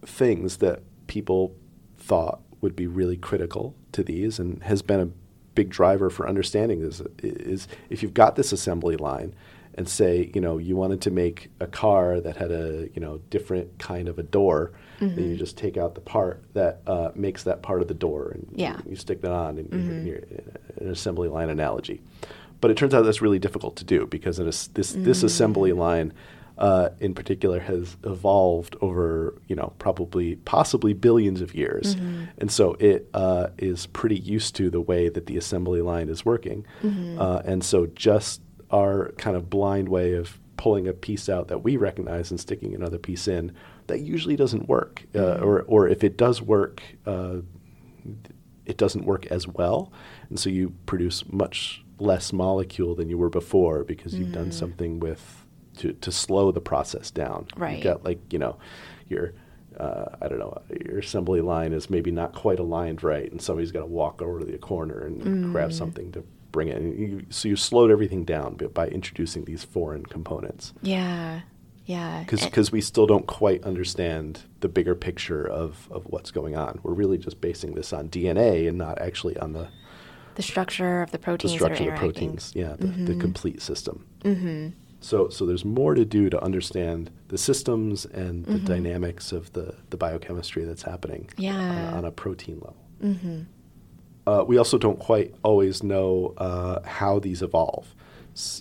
things 0.06 0.58
that 0.58 0.84
people 1.08 1.56
thought 1.98 2.40
would 2.60 2.76
be 2.76 2.86
really 2.86 3.16
critical 3.16 3.74
to 3.90 4.04
these 4.04 4.38
and 4.38 4.62
has 4.62 4.80
been 4.80 5.00
a 5.00 5.08
big 5.54 5.70
driver 5.70 6.10
for 6.10 6.28
understanding 6.28 6.80
this 6.80 7.02
is 7.22 7.68
if 7.90 8.02
you've 8.02 8.14
got 8.14 8.36
this 8.36 8.52
assembly 8.52 8.96
line 8.96 9.34
and 9.74 9.88
say, 9.88 10.30
you 10.34 10.40
know, 10.40 10.58
you 10.58 10.76
wanted 10.76 11.00
to 11.00 11.10
make 11.10 11.50
a 11.60 11.66
car 11.66 12.20
that 12.20 12.36
had 12.36 12.50
a, 12.50 12.88
you 12.94 13.00
know, 13.00 13.18
different 13.30 13.78
kind 13.78 14.06
of 14.08 14.18
a 14.18 14.22
door, 14.22 14.72
mm-hmm. 15.00 15.14
then 15.14 15.30
you 15.30 15.36
just 15.36 15.56
take 15.56 15.76
out 15.76 15.94
the 15.94 16.00
part 16.00 16.42
that 16.52 16.80
uh, 16.86 17.10
makes 17.14 17.44
that 17.44 17.62
part 17.62 17.80
of 17.80 17.88
the 17.88 17.94
door 17.94 18.32
and 18.34 18.46
yeah. 18.54 18.76
you, 18.84 18.90
you, 18.90 18.96
stick 18.96 19.22
that 19.22 19.32
on 19.32 19.58
and 19.58 19.70
mm-hmm. 19.70 20.06
you're, 20.06 20.20
an 20.78 20.90
assembly 20.90 21.28
line 21.28 21.48
analogy. 21.48 22.02
But 22.60 22.70
it 22.70 22.76
turns 22.76 22.92
out 22.92 23.02
that's 23.02 23.22
really 23.22 23.38
difficult 23.38 23.76
to 23.76 23.84
do 23.84 24.06
because 24.06 24.36
this, 24.36 24.68
mm-hmm. 24.68 25.04
this 25.04 25.22
assembly 25.22 25.72
line 25.72 26.12
uh, 26.62 26.90
in 27.00 27.12
particular 27.12 27.58
has 27.58 27.96
evolved 28.04 28.76
over 28.80 29.34
you 29.48 29.56
know 29.56 29.72
probably 29.80 30.36
possibly 30.36 30.92
billions 30.92 31.40
of 31.40 31.56
years, 31.56 31.96
mm-hmm. 31.96 32.26
and 32.38 32.52
so 32.52 32.74
it 32.74 33.10
uh, 33.14 33.48
is 33.58 33.86
pretty 33.86 34.16
used 34.16 34.54
to 34.54 34.70
the 34.70 34.80
way 34.80 35.08
that 35.08 35.26
the 35.26 35.36
assembly 35.36 35.82
line 35.82 36.08
is 36.08 36.24
working, 36.24 36.64
mm-hmm. 36.80 37.20
uh, 37.20 37.42
and 37.44 37.64
so 37.64 37.86
just 37.96 38.40
our 38.70 39.10
kind 39.18 39.36
of 39.36 39.50
blind 39.50 39.88
way 39.88 40.12
of 40.14 40.38
pulling 40.56 40.86
a 40.86 40.92
piece 40.92 41.28
out 41.28 41.48
that 41.48 41.64
we 41.64 41.76
recognize 41.76 42.30
and 42.30 42.38
sticking 42.38 42.76
another 42.76 42.98
piece 42.98 43.26
in 43.26 43.52
that 43.88 44.00
usually 44.00 44.36
doesn't 44.36 44.68
work, 44.68 45.02
uh, 45.16 45.18
mm-hmm. 45.18 45.44
or 45.44 45.62
or 45.62 45.88
if 45.88 46.04
it 46.04 46.16
does 46.16 46.40
work. 46.40 46.80
Uh, 47.04 47.38
it 48.64 48.76
doesn't 48.76 49.04
work 49.04 49.26
as 49.26 49.48
well, 49.48 49.92
and 50.28 50.38
so 50.38 50.48
you 50.48 50.72
produce 50.86 51.24
much 51.32 51.82
less 51.98 52.32
molecule 52.32 52.94
than 52.94 53.08
you 53.08 53.18
were 53.18 53.28
before 53.28 53.82
because 53.82 54.14
you've 54.14 54.32
done 54.32 54.50
mm. 54.50 54.52
something 54.52 55.00
with 55.00 55.41
to 55.78 55.92
to 55.92 56.12
slow 56.12 56.52
the 56.52 56.60
process 56.60 57.10
down. 57.10 57.46
Right. 57.56 57.74
You've 57.74 57.84
got 57.84 58.04
like 58.04 58.20
you 58.32 58.38
know 58.38 58.56
your 59.08 59.32
uh, 59.78 60.16
I 60.20 60.28
don't 60.28 60.38
know, 60.38 60.60
your 60.84 60.98
assembly 60.98 61.40
line 61.40 61.72
is 61.72 61.88
maybe 61.88 62.10
not 62.10 62.34
quite 62.34 62.58
aligned 62.58 63.02
right, 63.02 63.30
and 63.30 63.40
somebody's 63.40 63.72
got 63.72 63.80
to 63.80 63.86
walk 63.86 64.20
over 64.20 64.38
to 64.38 64.44
the 64.44 64.58
corner 64.58 65.06
and 65.06 65.22
mm. 65.22 65.52
grab 65.52 65.72
something 65.72 66.12
to 66.12 66.24
bring 66.52 66.68
it. 66.68 66.80
You, 66.82 67.24
so 67.30 67.48
you 67.48 67.56
slowed 67.56 67.90
everything 67.90 68.24
down 68.24 68.56
by 68.74 68.88
introducing 68.88 69.44
these 69.44 69.64
foreign 69.64 70.04
components. 70.04 70.74
Yeah, 70.82 71.40
yeah. 71.86 72.24
Because 72.28 72.70
we 72.70 72.80
still 72.80 73.06
don't 73.06 73.26
quite 73.26 73.64
understand 73.64 74.42
the 74.60 74.68
bigger 74.68 74.94
picture 74.94 75.44
of, 75.48 75.88
of 75.90 76.04
what's 76.04 76.30
going 76.30 76.56
on. 76.56 76.78
We're 76.82 76.94
really 76.94 77.18
just 77.18 77.40
basing 77.40 77.74
this 77.74 77.92
on 77.92 78.08
DNA 78.08 78.68
and 78.68 78.78
not 78.78 79.00
actually 79.00 79.36
on 79.38 79.52
the 79.52 79.68
the 80.34 80.42
structure 80.42 81.02
of 81.02 81.10
the 81.10 81.18
proteins. 81.18 81.52
The 81.52 81.58
structure 81.58 81.84
of 81.84 81.90
the 81.90 81.98
proteins, 81.98 82.52
yeah, 82.54 82.74
the, 82.78 82.86
mm-hmm. 82.86 83.04
the 83.04 83.16
complete 83.16 83.60
system. 83.60 84.06
Mm-hmm. 84.24 84.68
So, 85.02 85.28
so 85.28 85.44
there's 85.46 85.64
more 85.64 85.94
to 85.94 86.04
do 86.04 86.30
to 86.30 86.42
understand 86.42 87.10
the 87.28 87.36
systems 87.36 88.04
and 88.04 88.44
the 88.46 88.52
mm-hmm. 88.52 88.66
dynamics 88.66 89.32
of 89.32 89.52
the, 89.52 89.74
the 89.90 89.96
biochemistry 89.96 90.64
that's 90.64 90.82
happening 90.82 91.28
yeah. 91.36 91.88
on, 91.88 91.94
on, 91.94 92.04
a 92.04 92.12
protein 92.12 92.60
level. 92.60 92.76
Mm-hmm. 93.02 93.40
Uh, 94.26 94.44
we 94.46 94.56
also 94.58 94.78
don't 94.78 95.00
quite 95.00 95.34
always 95.42 95.82
know 95.82 96.34
uh, 96.38 96.80
how 96.86 97.18
these 97.18 97.42
evolve. 97.42 97.92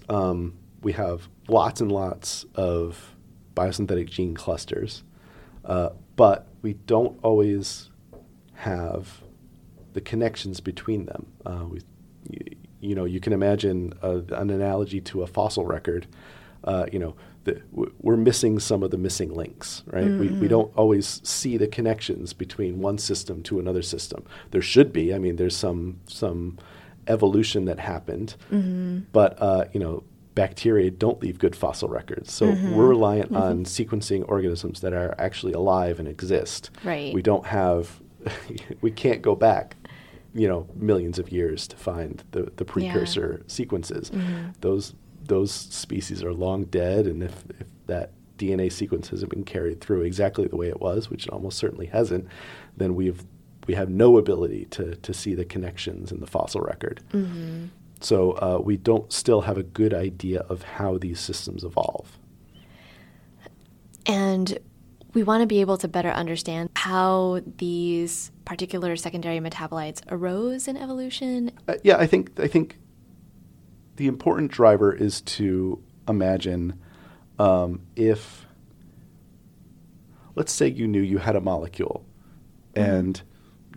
Um, 0.10 0.58
we 0.82 0.94
have 0.94 1.30
lots 1.48 1.80
and 1.80 1.92
lots 1.92 2.46
of 2.56 3.16
biosynthetic 3.56 4.10
gene 4.10 4.34
clusters, 4.34 5.04
uh, 5.64 5.90
but 6.16 6.48
we 6.64 6.74
don't 6.74 7.20
always 7.22 7.92
have 8.56 9.22
the 9.94 10.02
connections 10.02 10.60
between 10.60 11.06
them. 11.06 11.28
Uh, 11.46 11.66
we, 11.70 11.82
you 12.82 12.96
know, 12.96 13.06
you 13.06 13.20
can 13.20 13.34
imagine 13.34 13.94
a, 14.02 14.18
an 14.36 14.50
analogy 14.50 15.00
to 15.02 15.24
a 15.24 15.28
fossil 15.28 15.66
record. 15.66 16.08
Uh, 16.64 16.86
you 16.92 17.00
know, 17.00 17.16
the, 17.44 17.62
we're 17.72 18.18
missing 18.18 18.60
some 18.60 18.84
of 18.84 18.92
the 18.92 18.98
missing 18.98 19.34
links, 19.34 19.84
right? 19.88 20.04
Mm-hmm. 20.04 20.20
We, 20.20 20.28
we 20.28 20.34
mm-hmm. 20.34 20.48
don't 20.48 20.76
always 20.76 21.22
see 21.28 21.58
the 21.58 21.68
connections 21.68 22.34
between 22.34 22.80
one 22.80 22.98
system 22.98 23.42
to 23.44 23.60
another 23.60 23.82
system. 23.82 24.26
There 24.52 24.62
should 24.62 24.94
be. 24.94 25.14
I 25.14 25.18
mean, 25.18 25.38
there's 25.38 25.56
some 25.56 26.00
some 26.08 26.60
evolution 27.08 27.66
that 27.66 27.80
happened, 27.80 28.36
mm-hmm. 28.52 29.00
but 29.12 29.42
uh, 29.42 29.66
you 29.74 29.80
know, 29.80 30.04
bacteria 30.36 30.92
don't 30.92 31.22
leave 31.22 31.40
good 31.40 31.56
fossil 31.56 31.90
records. 31.90 32.32
So 32.32 32.48
mm-hmm. 32.48 32.76
we're 32.76 32.88
reliant 32.88 33.32
mm-hmm. 33.32 33.42
on 33.42 33.66
sequencing 33.66 34.24
organisms 34.28 34.82
that 34.82 34.94
are 34.94 35.16
actually 35.18 35.54
alive 35.54 36.00
and 36.00 36.08
exist. 36.08 36.70
Right. 36.84 37.14
We 37.14 37.22
don't 37.22 37.46
have. 37.48 38.02
we 38.82 38.92
can't 38.92 39.24
go 39.24 39.36
back 39.36 39.76
you 40.34 40.48
know 40.48 40.68
millions 40.76 41.20
of 41.20 41.32
years 41.32 41.68
to 41.68 41.78
find 41.78 42.24
the, 42.32 42.52
the 42.56 42.66
precursor 42.66 43.40
yeah. 43.40 43.44
sequences. 43.48 44.10
Mm-hmm. 44.10 44.52
Those 44.62 44.94
those 45.24 45.52
species 45.52 46.24
are 46.24 46.34
long 46.34 46.66
dead, 46.66 47.06
and 47.08 47.24
if, 47.24 47.44
if 47.60 47.68
that 47.88 48.12
DNA 48.38 48.72
sequence 48.72 49.10
hasn't 49.10 49.30
been 49.30 49.44
carried 49.44 49.82
through 49.82 50.02
exactly 50.02 50.48
the 50.48 50.56
way 50.56 50.68
it 50.68 50.82
was, 50.82 51.10
which 51.10 51.28
it 51.28 51.32
almost 51.32 51.58
certainly 51.58 51.86
hasn't, 51.88 52.28
then 52.78 52.96
we've 52.96 53.24
we 53.68 53.76
have 53.76 53.90
no 53.90 54.18
ability 54.18 54.66
to 54.72 54.96
to 54.96 55.14
see 55.14 55.36
the 55.36 55.46
connections 55.46 56.12
in 56.12 56.20
the 56.20 56.28
fossil 56.28 56.62
record. 56.62 57.02
Mm-hmm. 57.14 57.66
So 58.00 58.32
uh, 58.32 58.60
we 58.64 58.78
don't 58.78 59.12
still 59.14 59.42
have 59.42 59.58
a 59.58 59.64
good 59.64 59.94
idea 59.94 60.40
of 60.42 60.64
how 60.64 60.98
these 60.98 61.20
systems 61.20 61.64
evolve. 61.64 62.18
And 64.08 64.58
we 65.14 65.22
want 65.22 65.42
to 65.42 65.48
be 65.48 65.62
able 65.62 65.78
to 65.78 65.88
better 65.88 66.10
understand 66.10 66.71
how 66.82 67.40
these 67.58 68.32
particular 68.44 68.96
secondary 68.96 69.40
metabolites 69.40 70.02
arose 70.10 70.68
in 70.68 70.76
evolution. 70.76 71.52
Uh, 71.68 71.76
yeah, 71.84 71.96
I 71.98 72.08
think 72.08 72.40
I 72.40 72.48
think 72.48 72.80
the 73.98 74.08
important 74.08 74.50
driver 74.50 74.92
is 74.92 75.22
to 75.22 75.80
imagine 76.08 76.80
um, 77.38 77.82
if, 77.96 78.48
let's 80.34 80.52
say, 80.52 80.68
you 80.68 80.88
knew 80.88 81.02
you 81.02 81.20
had 81.20 81.36
a 81.36 81.40
molecule, 81.42 82.04
mm-hmm. 82.74 82.90
and 82.90 83.22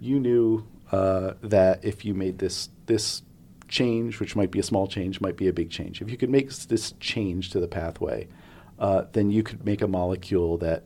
you 0.00 0.18
knew 0.18 0.66
uh, 0.90 1.34
that 1.42 1.84
if 1.84 2.06
you 2.06 2.14
made 2.14 2.38
this 2.38 2.70
this 2.86 3.20
change, 3.68 4.18
which 4.18 4.34
might 4.34 4.50
be 4.50 4.60
a 4.60 4.62
small 4.62 4.86
change, 4.86 5.20
might 5.20 5.36
be 5.36 5.46
a 5.46 5.52
big 5.52 5.68
change. 5.68 6.00
If 6.00 6.10
you 6.10 6.16
could 6.16 6.30
make 6.30 6.50
this 6.50 6.92
change 7.00 7.50
to 7.50 7.60
the 7.60 7.68
pathway, 7.68 8.28
uh, 8.78 9.04
then 9.12 9.30
you 9.30 9.42
could 9.42 9.62
make 9.66 9.82
a 9.82 9.88
molecule 9.88 10.56
that 10.58 10.84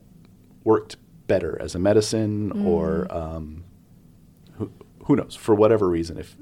worked 0.65 0.97
better 1.29 1.57
as 1.61 1.75
a 1.75 1.79
medicine 1.79 2.51
mm. 2.51 2.65
or 2.65 3.07
um, 3.09 3.63
who, 4.57 4.69
who 5.05 5.15
knows 5.15 5.35
for 5.35 5.55
whatever 5.55 5.87
reason 5.87 6.17
if 6.17 6.35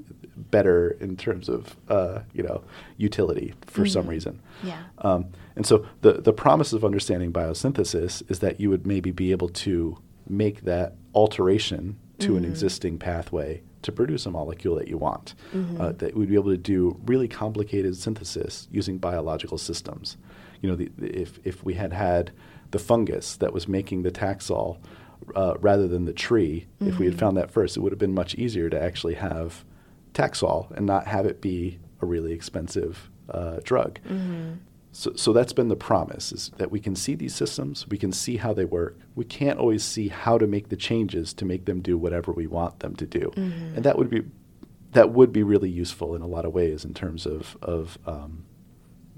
better 0.50 0.90
in 1.00 1.16
terms 1.16 1.48
of 1.48 1.76
uh, 1.88 2.20
you 2.32 2.42
know 2.42 2.62
utility 2.96 3.54
for 3.66 3.82
mm-hmm. 3.82 3.92
some 3.92 4.06
reason. 4.06 4.40
Yeah. 4.64 4.82
Um, 4.98 5.26
and 5.54 5.64
so 5.64 5.86
the 6.00 6.14
the 6.14 6.32
promise 6.32 6.72
of 6.72 6.84
understanding 6.84 7.32
biosynthesis 7.32 8.28
is 8.28 8.40
that 8.40 8.60
you 8.60 8.70
would 8.70 8.86
maybe 8.86 9.12
be 9.12 9.30
able 9.30 9.48
to 9.50 9.98
make 10.28 10.62
that 10.62 10.94
alteration 11.14 11.98
to 12.18 12.28
mm-hmm. 12.28 12.38
an 12.38 12.44
existing 12.44 12.98
pathway 12.98 13.62
to 13.82 13.92
produce 13.92 14.26
a 14.26 14.30
molecule 14.30 14.74
that 14.76 14.88
you 14.88 14.98
want. 14.98 15.34
Mm-hmm. 15.54 15.80
Uh, 15.80 15.92
that 15.92 16.16
we'd 16.16 16.28
be 16.28 16.34
able 16.34 16.50
to 16.50 16.58
do 16.58 17.00
really 17.06 17.28
complicated 17.28 17.96
synthesis 17.96 18.68
using 18.72 18.98
biological 18.98 19.58
systems. 19.58 20.16
You 20.62 20.70
know, 20.70 20.76
the, 20.76 20.90
if 20.98 21.38
if 21.44 21.64
we 21.64 21.74
had 21.74 21.92
had 21.92 22.32
the 22.70 22.78
fungus 22.78 23.36
that 23.36 23.52
was 23.52 23.68
making 23.68 24.02
the 24.02 24.10
Taxol 24.10 24.78
uh, 25.34 25.54
rather 25.60 25.88
than 25.88 26.04
the 26.04 26.12
tree, 26.12 26.66
mm-hmm. 26.76 26.88
if 26.88 26.98
we 26.98 27.06
had 27.06 27.14
mm-hmm. 27.14 27.20
found 27.20 27.36
that 27.36 27.50
first, 27.50 27.76
it 27.76 27.80
would 27.80 27.92
have 27.92 27.98
been 27.98 28.14
much 28.14 28.34
easier 28.34 28.70
to 28.70 28.80
actually 28.80 29.14
have 29.14 29.64
Taxol 30.14 30.70
and 30.72 30.86
not 30.86 31.06
have 31.06 31.26
it 31.26 31.40
be 31.40 31.78
a 32.00 32.06
really 32.06 32.32
expensive 32.32 33.10
uh, 33.28 33.58
drug. 33.62 33.98
Mm-hmm. 34.08 34.54
So, 34.92 35.12
so 35.14 35.32
that's 35.32 35.52
been 35.52 35.68
the 35.68 35.76
promise 35.76 36.32
is 36.32 36.50
that 36.56 36.70
we 36.70 36.80
can 36.80 36.96
see 36.96 37.14
these 37.14 37.34
systems, 37.34 37.86
we 37.88 37.98
can 37.98 38.10
see 38.10 38.38
how 38.38 38.52
they 38.52 38.64
work. 38.64 38.98
We 39.14 39.24
can't 39.24 39.58
always 39.58 39.84
see 39.84 40.08
how 40.08 40.38
to 40.38 40.46
make 40.46 40.70
the 40.70 40.76
changes 40.76 41.32
to 41.34 41.44
make 41.44 41.66
them 41.66 41.80
do 41.80 41.98
whatever 41.98 42.32
we 42.32 42.46
want 42.46 42.80
them 42.80 42.96
to 42.96 43.06
do, 43.06 43.30
mm-hmm. 43.36 43.76
and 43.76 43.84
that 43.84 43.98
would 43.98 44.10
be 44.10 44.22
that 44.92 45.10
would 45.10 45.30
be 45.32 45.42
really 45.42 45.68
useful 45.68 46.14
in 46.14 46.22
a 46.22 46.26
lot 46.26 46.46
of 46.46 46.52
ways 46.52 46.84
in 46.84 46.94
terms 46.94 47.26
of 47.26 47.56
of 47.60 47.98
um, 48.06 48.44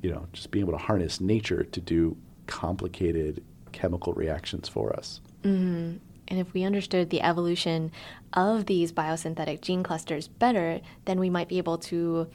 you 0.02 0.10
know 0.10 0.26
just 0.32 0.50
being 0.50 0.64
able 0.64 0.76
to 0.76 0.84
harness 0.84 1.20
nature 1.20 1.62
to 1.62 1.80
do 1.80 2.16
complicated 2.50 3.42
chemical 3.72 4.12
reactions 4.12 4.68
for 4.68 4.94
us. 4.94 5.20
Mm-hmm. 5.44 5.96
And 6.28 6.38
if 6.38 6.52
we 6.52 6.64
understood 6.64 7.10
the 7.10 7.22
evolution 7.22 7.90
of 8.34 8.66
these 8.66 8.92
biosynthetic 8.92 9.62
gene 9.62 9.82
clusters 9.82 10.28
better, 10.28 10.80
then 11.06 11.18
we 11.18 11.30
might 11.30 11.48
be 11.48 11.58
able 11.58 11.78
to 11.78 12.28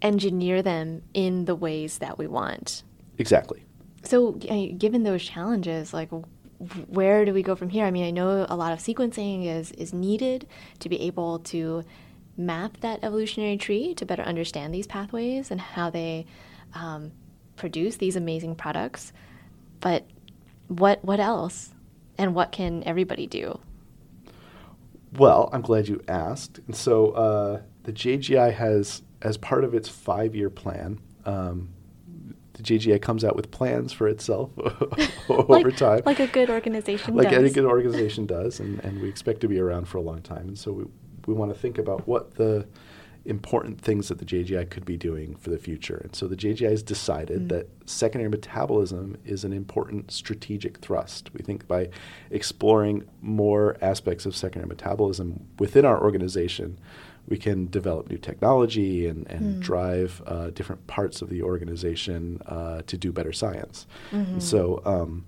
engineer 0.00 0.62
them 0.62 1.02
in 1.14 1.44
the 1.44 1.54
ways 1.54 1.98
that 1.98 2.18
we 2.18 2.26
want. 2.26 2.82
Exactly. 3.18 3.64
So, 4.04 4.32
given 4.32 5.04
those 5.04 5.22
challenges, 5.22 5.94
like 5.94 6.10
where 6.88 7.24
do 7.24 7.32
we 7.32 7.42
go 7.42 7.54
from 7.54 7.68
here? 7.68 7.84
I 7.84 7.90
mean, 7.90 8.04
I 8.04 8.10
know 8.10 8.46
a 8.48 8.56
lot 8.56 8.72
of 8.72 8.78
sequencing 8.80 9.46
is 9.46 9.70
is 9.72 9.92
needed 9.92 10.48
to 10.80 10.88
be 10.88 11.00
able 11.02 11.38
to 11.40 11.84
map 12.36 12.78
that 12.80 13.00
evolutionary 13.02 13.56
tree 13.56 13.94
to 13.94 14.06
better 14.06 14.22
understand 14.22 14.74
these 14.74 14.86
pathways 14.86 15.50
and 15.50 15.60
how 15.60 15.90
they 15.90 16.26
um, 16.74 17.12
produce 17.56 17.96
these 17.96 18.16
amazing 18.16 18.56
products. 18.56 19.12
But 19.80 20.04
what 20.68 21.04
what 21.04 21.20
else, 21.20 21.72
and 22.18 22.34
what 22.34 22.52
can 22.52 22.82
everybody 22.84 23.26
do? 23.26 23.58
Well, 25.16 25.50
I'm 25.52 25.60
glad 25.60 25.88
you 25.88 26.00
asked. 26.08 26.60
And 26.66 26.74
so 26.74 27.10
uh, 27.10 27.60
the 27.82 27.92
JGI 27.92 28.54
has, 28.54 29.02
as 29.20 29.36
part 29.36 29.64
of 29.64 29.74
its 29.74 29.88
five 29.88 30.34
year 30.34 30.48
plan, 30.48 31.00
um, 31.26 31.68
the 32.54 32.62
JGI 32.62 33.00
comes 33.00 33.24
out 33.24 33.36
with 33.36 33.50
plans 33.50 33.92
for 33.92 34.08
itself 34.08 34.50
over 35.28 35.64
like, 35.64 35.76
time. 35.76 36.02
Like 36.04 36.20
a 36.20 36.26
good 36.26 36.50
organization 36.50 37.14
like 37.14 37.30
does. 37.30 37.38
any 37.38 37.50
good 37.50 37.64
organization 37.64 38.26
does. 38.26 38.60
And, 38.60 38.80
and 38.80 39.00
we 39.00 39.08
expect 39.08 39.40
to 39.42 39.48
be 39.48 39.58
around 39.58 39.86
for 39.86 39.98
a 39.98 40.02
long 40.02 40.22
time. 40.22 40.48
And 40.48 40.58
so 40.58 40.72
we, 40.72 40.84
we 41.26 41.34
want 41.34 41.52
to 41.52 41.58
think 41.58 41.78
about 41.78 42.06
what 42.06 42.34
the 42.34 42.66
important 43.24 43.80
things 43.80 44.08
that 44.08 44.18
the 44.18 44.24
JGI 44.24 44.68
could 44.70 44.84
be 44.84 44.96
doing 44.96 45.36
for 45.36 45.50
the 45.50 45.58
future. 45.58 46.00
And 46.02 46.14
so 46.14 46.26
the 46.26 46.36
JGI 46.36 46.70
has 46.70 46.82
decided 46.82 47.42
mm. 47.42 47.48
that 47.50 47.68
secondary 47.86 48.30
metabolism 48.30 49.16
is 49.24 49.44
an 49.44 49.52
important 49.52 50.10
strategic 50.10 50.78
thrust. 50.78 51.32
We 51.32 51.42
think 51.42 51.68
by 51.68 51.90
exploring 52.30 53.08
more 53.20 53.76
aspects 53.80 54.26
of 54.26 54.34
secondary 54.34 54.68
metabolism 54.68 55.46
within 55.58 55.84
our 55.84 56.02
organization, 56.02 56.78
we 57.28 57.38
can 57.38 57.68
develop 57.68 58.10
new 58.10 58.18
technology 58.18 59.06
and, 59.06 59.28
and 59.28 59.56
mm. 59.56 59.60
drive 59.60 60.20
uh, 60.26 60.50
different 60.50 60.86
parts 60.88 61.22
of 61.22 61.28
the 61.28 61.42
organization 61.42 62.42
uh, 62.46 62.82
to 62.86 62.96
do 62.96 63.12
better 63.12 63.32
science. 63.32 63.86
Mm-hmm. 64.10 64.40
So, 64.40 64.82
um, 64.84 65.24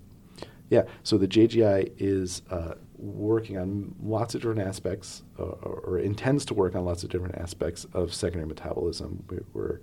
yeah, 0.69 0.83
so 1.03 1.17
the 1.17 1.27
JGI 1.27 1.91
is 1.97 2.41
uh, 2.49 2.73
working 3.05 3.57
on 3.57 3.95
lots 4.01 4.35
of 4.35 4.41
different 4.41 4.61
aspects, 4.61 5.23
uh, 5.39 5.43
or, 5.43 5.79
or, 5.85 5.99
intends 5.99 6.45
to 6.45 6.53
work 6.53 6.75
on 6.75 6.85
lots 6.85 7.03
of 7.03 7.09
different 7.09 7.35
aspects 7.35 7.85
of 7.93 8.13
secondary 8.13 8.47
metabolism. 8.47 9.23
We, 9.29 9.39
we're, 9.53 9.79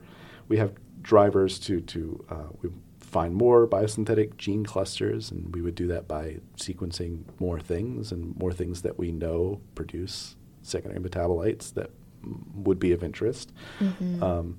we 0.48 0.56
have 0.58 0.72
drivers 1.02 1.58
to 1.60 1.80
to 1.80 2.24
uh, 2.30 2.48
we 2.62 2.70
find 3.00 3.34
more 3.34 3.66
biosynthetic 3.66 4.36
gene 4.38 4.64
clusters, 4.64 5.30
and 5.30 5.54
we 5.54 5.60
would 5.60 5.74
do 5.74 5.86
that 5.88 6.08
by 6.08 6.38
sequencing 6.56 7.24
more 7.38 7.60
things 7.60 8.10
and 8.10 8.34
more 8.38 8.52
things 8.52 8.82
that 8.82 8.98
we 8.98 9.12
know 9.12 9.60
produce 9.74 10.36
secondary 10.62 11.00
metabolites 11.00 11.74
that 11.74 11.90
m- 12.24 12.44
would 12.54 12.78
be 12.78 12.92
of 12.92 13.04
interest. 13.04 13.52
Mm-hmm. 13.80 14.22
Um, 14.22 14.58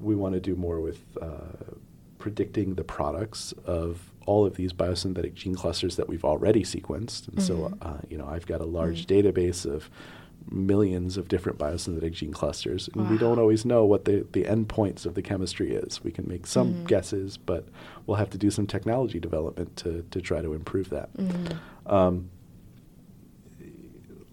we 0.00 0.14
want 0.14 0.34
to 0.34 0.40
do 0.40 0.54
more 0.56 0.80
with 0.80 1.04
uh, 1.20 1.74
predicting 2.18 2.74
the 2.74 2.84
products 2.84 3.52
of 3.64 4.07
all 4.28 4.44
of 4.44 4.56
these 4.56 4.74
biosynthetic 4.74 5.32
gene 5.32 5.54
clusters 5.54 5.96
that 5.96 6.06
we've 6.06 6.24
already 6.24 6.62
sequenced. 6.62 7.28
And 7.28 7.38
mm-hmm. 7.38 7.40
so, 7.40 7.72
uh, 7.80 7.96
you 8.10 8.18
know, 8.18 8.28
I've 8.28 8.46
got 8.46 8.60
a 8.60 8.66
large 8.66 9.06
mm-hmm. 9.06 9.26
database 9.26 9.64
of 9.64 9.88
millions 10.50 11.16
of 11.16 11.28
different 11.28 11.58
biosynthetic 11.58 12.12
gene 12.12 12.32
clusters, 12.32 12.88
and 12.88 13.04
wow. 13.04 13.10
we 13.10 13.16
don't 13.16 13.38
always 13.38 13.64
know 13.64 13.86
what 13.86 14.04
the, 14.04 14.26
the 14.32 14.44
endpoints 14.44 15.06
of 15.06 15.14
the 15.14 15.22
chemistry 15.22 15.72
is. 15.72 16.04
We 16.04 16.10
can 16.10 16.28
make 16.28 16.46
some 16.46 16.74
mm-hmm. 16.74 16.84
guesses, 16.84 17.38
but 17.38 17.68
we'll 18.06 18.18
have 18.18 18.28
to 18.30 18.38
do 18.38 18.50
some 18.50 18.66
technology 18.66 19.18
development 19.18 19.76
to, 19.78 20.04
to 20.10 20.20
try 20.20 20.42
to 20.42 20.52
improve 20.52 20.90
that. 20.90 21.10
Mm-hmm. 21.16 21.94
Um, 21.94 22.30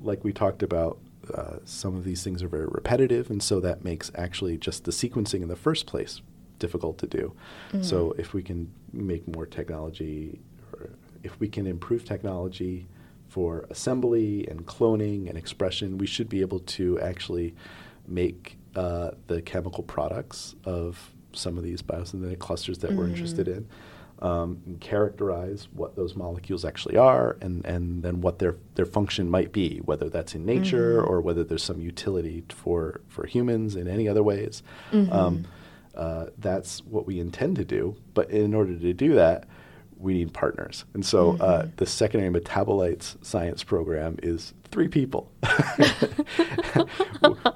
like 0.02 0.26
we 0.26 0.34
talked 0.34 0.62
about, 0.62 1.00
uh, 1.34 1.58
some 1.64 1.96
of 1.96 2.04
these 2.04 2.22
things 2.22 2.44
are 2.44 2.50
very 2.50 2.68
repetitive, 2.68 3.30
and 3.30 3.42
so 3.42 3.62
that 3.62 3.84
makes 3.86 4.12
actually 4.16 4.58
just 4.58 4.84
the 4.84 4.92
sequencing 4.92 5.42
in 5.42 5.48
the 5.48 5.56
first 5.56 5.86
place 5.86 6.22
difficult 6.60 6.98
to 7.00 7.08
do. 7.08 7.34
Mm-hmm. 7.70 7.84
So 7.84 8.14
if 8.18 8.34
we 8.34 8.44
can 8.44 8.72
make 8.94 9.28
more 9.36 9.46
technology, 9.46 10.40
or 10.74 10.90
if 11.24 11.40
we 11.40 11.48
can 11.48 11.68
improve 11.68 12.06
technology 12.06 12.88
for 13.28 13.66
assembly 13.70 14.48
and 14.48 14.66
cloning 14.66 15.28
and 15.28 15.38
expression, 15.38 15.98
we 15.98 16.08
should 16.08 16.30
be 16.30 16.42
able 16.42 16.60
to 16.60 17.00
actually 17.00 17.54
make 18.08 18.58
uh, 18.76 19.12
the 19.28 19.42
chemical 19.42 19.84
products 19.84 20.56
of 20.64 21.12
some 21.34 21.58
of 21.58 21.64
these 21.64 21.82
biosynthetic 21.82 22.40
clusters 22.40 22.78
that 22.80 22.92
mm-hmm. 22.92 23.00
we're 23.00 23.08
interested 23.08 23.48
in. 23.48 23.68
Um, 24.20 24.78
characterize 24.80 25.68
what 25.74 25.98
those 25.98 26.16
molecules 26.16 26.64
actually 26.64 26.96
are, 26.96 27.36
and, 27.42 27.66
and 27.66 28.02
then 28.02 28.22
what 28.22 28.40
their 28.40 28.56
their 28.76 28.86
function 28.86 29.30
might 29.30 29.52
be, 29.52 29.80
whether 29.80 30.10
that's 30.10 30.34
in 30.36 30.46
nature 30.46 31.02
mm-hmm. 31.02 31.12
or 31.12 31.20
whether 31.20 31.44
there's 31.44 31.64
some 31.64 31.82
utility 31.82 32.46
for 32.48 33.02
for 33.10 33.26
humans 33.26 33.76
in 33.76 33.90
any 33.90 34.08
other 34.08 34.24
ways. 34.24 34.64
Mm-hmm. 34.94 35.12
Um, 35.12 35.46
uh, 35.96 36.28
that's 36.38 36.80
what 36.86 37.06
we 37.06 37.20
intend 37.20 37.58
to 37.58 37.66
do. 37.66 37.98
But 38.14 38.30
in 38.30 38.54
order 38.54 38.78
to 38.78 38.94
do 38.94 39.16
that, 39.16 39.46
we 39.98 40.14
need 40.14 40.34
partners. 40.34 40.86
And 40.94 41.06
so 41.06 41.32
uh, 41.32 41.34
mm-hmm. 41.34 41.42
uh, 41.42 41.66
the 41.78 41.86
secondary 41.86 42.32
metabolites 42.32 43.16
science 43.26 43.64
program 43.64 44.18
is 44.22 44.54
three 44.72 44.88
people. 44.88 45.32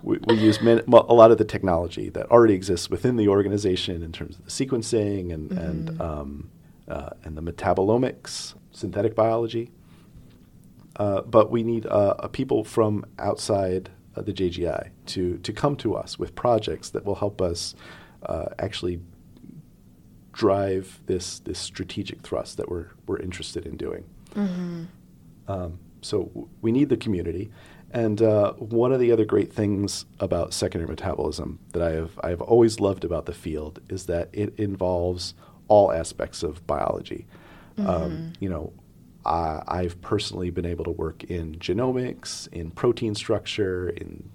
we, 0.04 0.20
we, 0.26 0.36
use 0.36 0.60
a 0.62 0.84
lot 0.88 1.32
of 1.32 1.38
the 1.38 1.46
technology 1.46 2.10
that 2.10 2.32
already 2.32 2.54
exists 2.54 2.90
within 2.90 3.18
the 3.18 3.28
organization 3.28 4.02
in 4.02 4.12
terms 4.12 4.38
of 4.38 4.46
the 4.46 4.52
sequencing 4.52 5.34
and, 5.34 5.50
mm-hmm. 5.50 5.60
and, 5.60 6.02
um, 6.02 6.50
uh, 6.88 7.10
and 7.24 7.38
the 7.38 7.42
metabolomics, 7.42 8.54
synthetic 8.72 9.16
biology. 9.16 9.72
Uh, 10.96 11.22
but 11.22 11.52
we 11.52 11.64
need 11.64 11.86
uh, 11.88 12.28
people 12.30 12.64
from 12.64 13.06
outside 13.20 13.90
the 14.16 14.34
JGI 14.34 14.90
to, 15.06 15.38
to 15.38 15.54
come 15.54 15.78
to 15.78 15.96
us 15.96 16.20
with 16.20 16.36
projects 16.36 16.90
that 16.90 17.06
will 17.06 17.16
help 17.16 17.42
us 17.42 17.74
uh, 18.24 18.46
actually 18.60 19.00
drive 20.32 21.00
this 21.06 21.40
this 21.40 21.60
strategic 21.60 22.22
thrust 22.22 22.58
that 22.58 22.70
we're 22.70 22.88
we're 23.08 23.20
interested 23.20 23.66
in 23.66 23.76
doing. 23.76 24.06
Mm-hmm. 24.36 24.84
Um, 25.48 25.80
so 26.02 26.24
w- 26.26 26.48
we 26.62 26.72
need 26.72 26.90
the 26.90 26.98
community, 26.98 27.52
and 27.92 28.22
uh, 28.22 28.54
one 28.54 28.94
of 28.94 29.00
the 29.00 29.12
other 29.12 29.26
great 29.26 29.52
things 29.52 30.06
about 30.20 30.54
secondary 30.54 30.90
metabolism 30.90 31.60
that 31.74 31.82
I 31.82 31.92
have 31.92 32.20
I 32.24 32.30
have 32.30 32.42
always 32.42 32.80
loved 32.80 33.04
about 33.04 33.26
the 33.26 33.34
field 33.34 33.80
is 33.90 34.06
that 34.06 34.30
it 34.32 34.58
involves 34.58 35.34
all 35.68 35.92
aspects 35.92 36.44
of 36.44 36.66
biology. 36.66 37.28
Um, 37.78 37.86
mm-hmm. 37.86 37.92
Um, 37.92 38.34
you 38.40 38.50
know, 38.50 38.74
I've 39.26 40.02
personally 40.02 40.50
been 40.50 40.66
able 40.66 40.86
to 40.86 40.92
work 40.92 41.24
in 41.26 41.56
genomics, 41.56 42.48
in 42.52 42.72
protein 42.72 43.16
structure, 43.16 43.90
in 43.90 44.30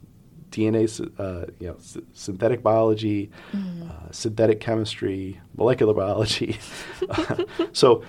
DNA, 0.55 1.11
uh, 1.19 1.47
you 1.59 1.69
know, 1.69 1.77
s- 1.77 1.99
synthetic 2.13 2.63
biology, 2.63 3.31
mm. 3.53 3.91
uh, 3.91 4.13
synthetic 4.13 4.61
chemistry, 4.61 5.41
molecular 5.57 5.95
biology. 5.95 6.59
so 7.73 8.03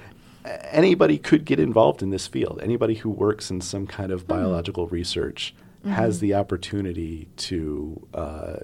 anybody 0.72 1.18
could 1.18 1.46
get 1.46 1.60
involved 1.60 2.02
in 2.04 2.10
this 2.10 2.28
field. 2.28 2.60
Anybody 2.62 2.96
who 2.96 3.10
works 3.10 3.50
in 3.50 3.62
some 3.62 3.88
kind 3.88 4.12
of 4.12 4.26
mm. 4.26 4.28
biological 4.28 4.88
research 4.88 5.56
mm-hmm. 5.80 5.92
has 5.92 6.20
the 6.20 6.34
opportunity 6.36 7.28
to, 7.38 8.08
uh, 8.14 8.58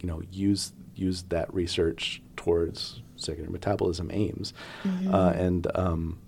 you 0.00 0.06
know, 0.06 0.22
use 0.30 0.72
use 0.94 1.22
that 1.24 1.52
research 1.54 2.20
towards 2.36 3.02
secondary 3.14 3.52
metabolism 3.52 4.10
aims, 4.12 4.52
mm-hmm. 4.82 5.14
Uh, 5.14 5.30
and 5.30 5.66
um, 5.76 6.18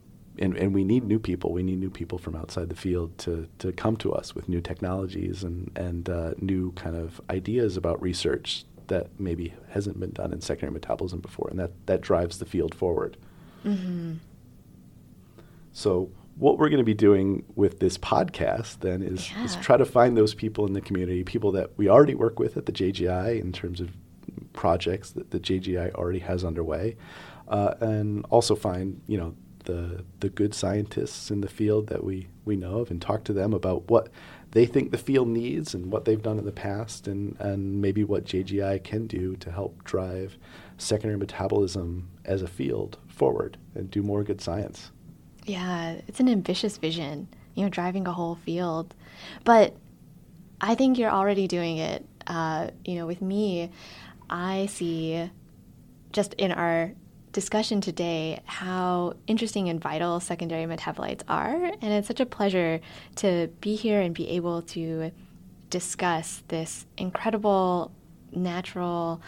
and, 0.40 0.56
and 0.56 0.74
we 0.74 0.84
need 0.84 1.04
new 1.04 1.18
people. 1.18 1.52
We 1.52 1.62
need 1.62 1.78
new 1.78 1.90
people 1.90 2.18
from 2.18 2.34
outside 2.34 2.70
the 2.70 2.76
field 2.76 3.16
to, 3.18 3.46
to 3.58 3.72
come 3.72 3.96
to 3.98 4.12
us 4.12 4.34
with 4.34 4.48
new 4.48 4.62
technologies 4.62 5.44
and, 5.44 5.70
and 5.76 6.08
uh, 6.08 6.32
new 6.38 6.72
kind 6.72 6.96
of 6.96 7.20
ideas 7.28 7.76
about 7.76 8.00
research 8.00 8.64
that 8.86 9.08
maybe 9.20 9.54
hasn't 9.68 10.00
been 10.00 10.12
done 10.12 10.32
in 10.32 10.40
secondary 10.40 10.72
metabolism 10.72 11.20
before, 11.20 11.48
and 11.50 11.58
that, 11.58 11.70
that 11.86 12.00
drives 12.00 12.38
the 12.38 12.46
field 12.46 12.74
forward. 12.74 13.16
Mm-hmm. 13.64 14.14
So, 15.72 16.10
what 16.36 16.58
we're 16.58 16.70
going 16.70 16.78
to 16.78 16.84
be 16.84 16.94
doing 16.94 17.44
with 17.54 17.80
this 17.80 17.98
podcast 17.98 18.80
then 18.80 19.02
is, 19.02 19.30
yeah. 19.30 19.44
is 19.44 19.56
try 19.56 19.76
to 19.76 19.84
find 19.84 20.16
those 20.16 20.34
people 20.34 20.66
in 20.66 20.72
the 20.72 20.80
community, 20.80 21.22
people 21.22 21.52
that 21.52 21.70
we 21.76 21.88
already 21.88 22.14
work 22.14 22.38
with 22.38 22.56
at 22.56 22.64
the 22.64 22.72
JGI 22.72 23.38
in 23.38 23.52
terms 23.52 23.80
of 23.80 23.90
projects 24.54 25.10
that 25.10 25.30
the 25.30 25.38
JGI 25.38 25.92
already 25.94 26.20
has 26.20 26.44
underway, 26.44 26.96
uh, 27.48 27.74
and 27.80 28.24
also 28.30 28.56
find 28.56 29.02
you 29.06 29.18
know 29.18 29.34
the 29.70 30.04
the 30.20 30.28
good 30.28 30.54
scientists 30.54 31.30
in 31.30 31.40
the 31.40 31.48
field 31.48 31.86
that 31.88 32.04
we 32.04 32.28
we 32.44 32.56
know 32.56 32.78
of 32.80 32.90
and 32.90 33.00
talk 33.00 33.24
to 33.24 33.32
them 33.32 33.52
about 33.52 33.88
what 33.88 34.08
they 34.52 34.66
think 34.66 34.90
the 34.90 34.98
field 34.98 35.28
needs 35.28 35.74
and 35.74 35.92
what 35.92 36.04
they've 36.04 36.22
done 36.22 36.38
in 36.38 36.44
the 36.44 36.52
past 36.52 37.06
and 37.06 37.36
and 37.38 37.80
maybe 37.80 38.02
what 38.04 38.24
JGI 38.24 38.82
can 38.82 39.06
do 39.06 39.36
to 39.36 39.50
help 39.50 39.84
drive 39.84 40.36
secondary 40.78 41.18
metabolism 41.18 42.08
as 42.24 42.42
a 42.42 42.48
field 42.48 42.98
forward 43.06 43.56
and 43.74 43.90
do 43.90 44.02
more 44.02 44.24
good 44.24 44.40
science. 44.40 44.90
Yeah, 45.44 46.00
it's 46.08 46.20
an 46.20 46.28
ambitious 46.28 46.76
vision, 46.78 47.28
you 47.54 47.62
know, 47.62 47.68
driving 47.68 48.06
a 48.06 48.12
whole 48.12 48.36
field. 48.36 48.94
But 49.44 49.76
I 50.60 50.74
think 50.74 50.98
you're 50.98 51.10
already 51.10 51.46
doing 51.46 51.78
it. 51.78 52.06
Uh, 52.26 52.70
you 52.84 52.96
know, 52.96 53.06
with 53.06 53.22
me, 53.22 53.70
I 54.28 54.66
see 54.66 55.30
just 56.12 56.34
in 56.34 56.52
our 56.52 56.92
discussion 57.32 57.80
today 57.80 58.40
how 58.44 59.14
interesting 59.26 59.68
and 59.68 59.80
vital 59.80 60.20
secondary 60.20 60.64
metabolites 60.64 61.22
are. 61.28 61.64
And 61.64 61.92
it's 61.92 62.08
such 62.08 62.20
a 62.20 62.26
pleasure 62.26 62.80
to 63.16 63.48
be 63.60 63.76
here 63.76 64.00
and 64.00 64.14
be 64.14 64.28
able 64.30 64.62
to 64.62 65.12
discuss 65.68 66.42
this 66.48 66.86
incredible 66.96 67.92
natural 68.32 69.22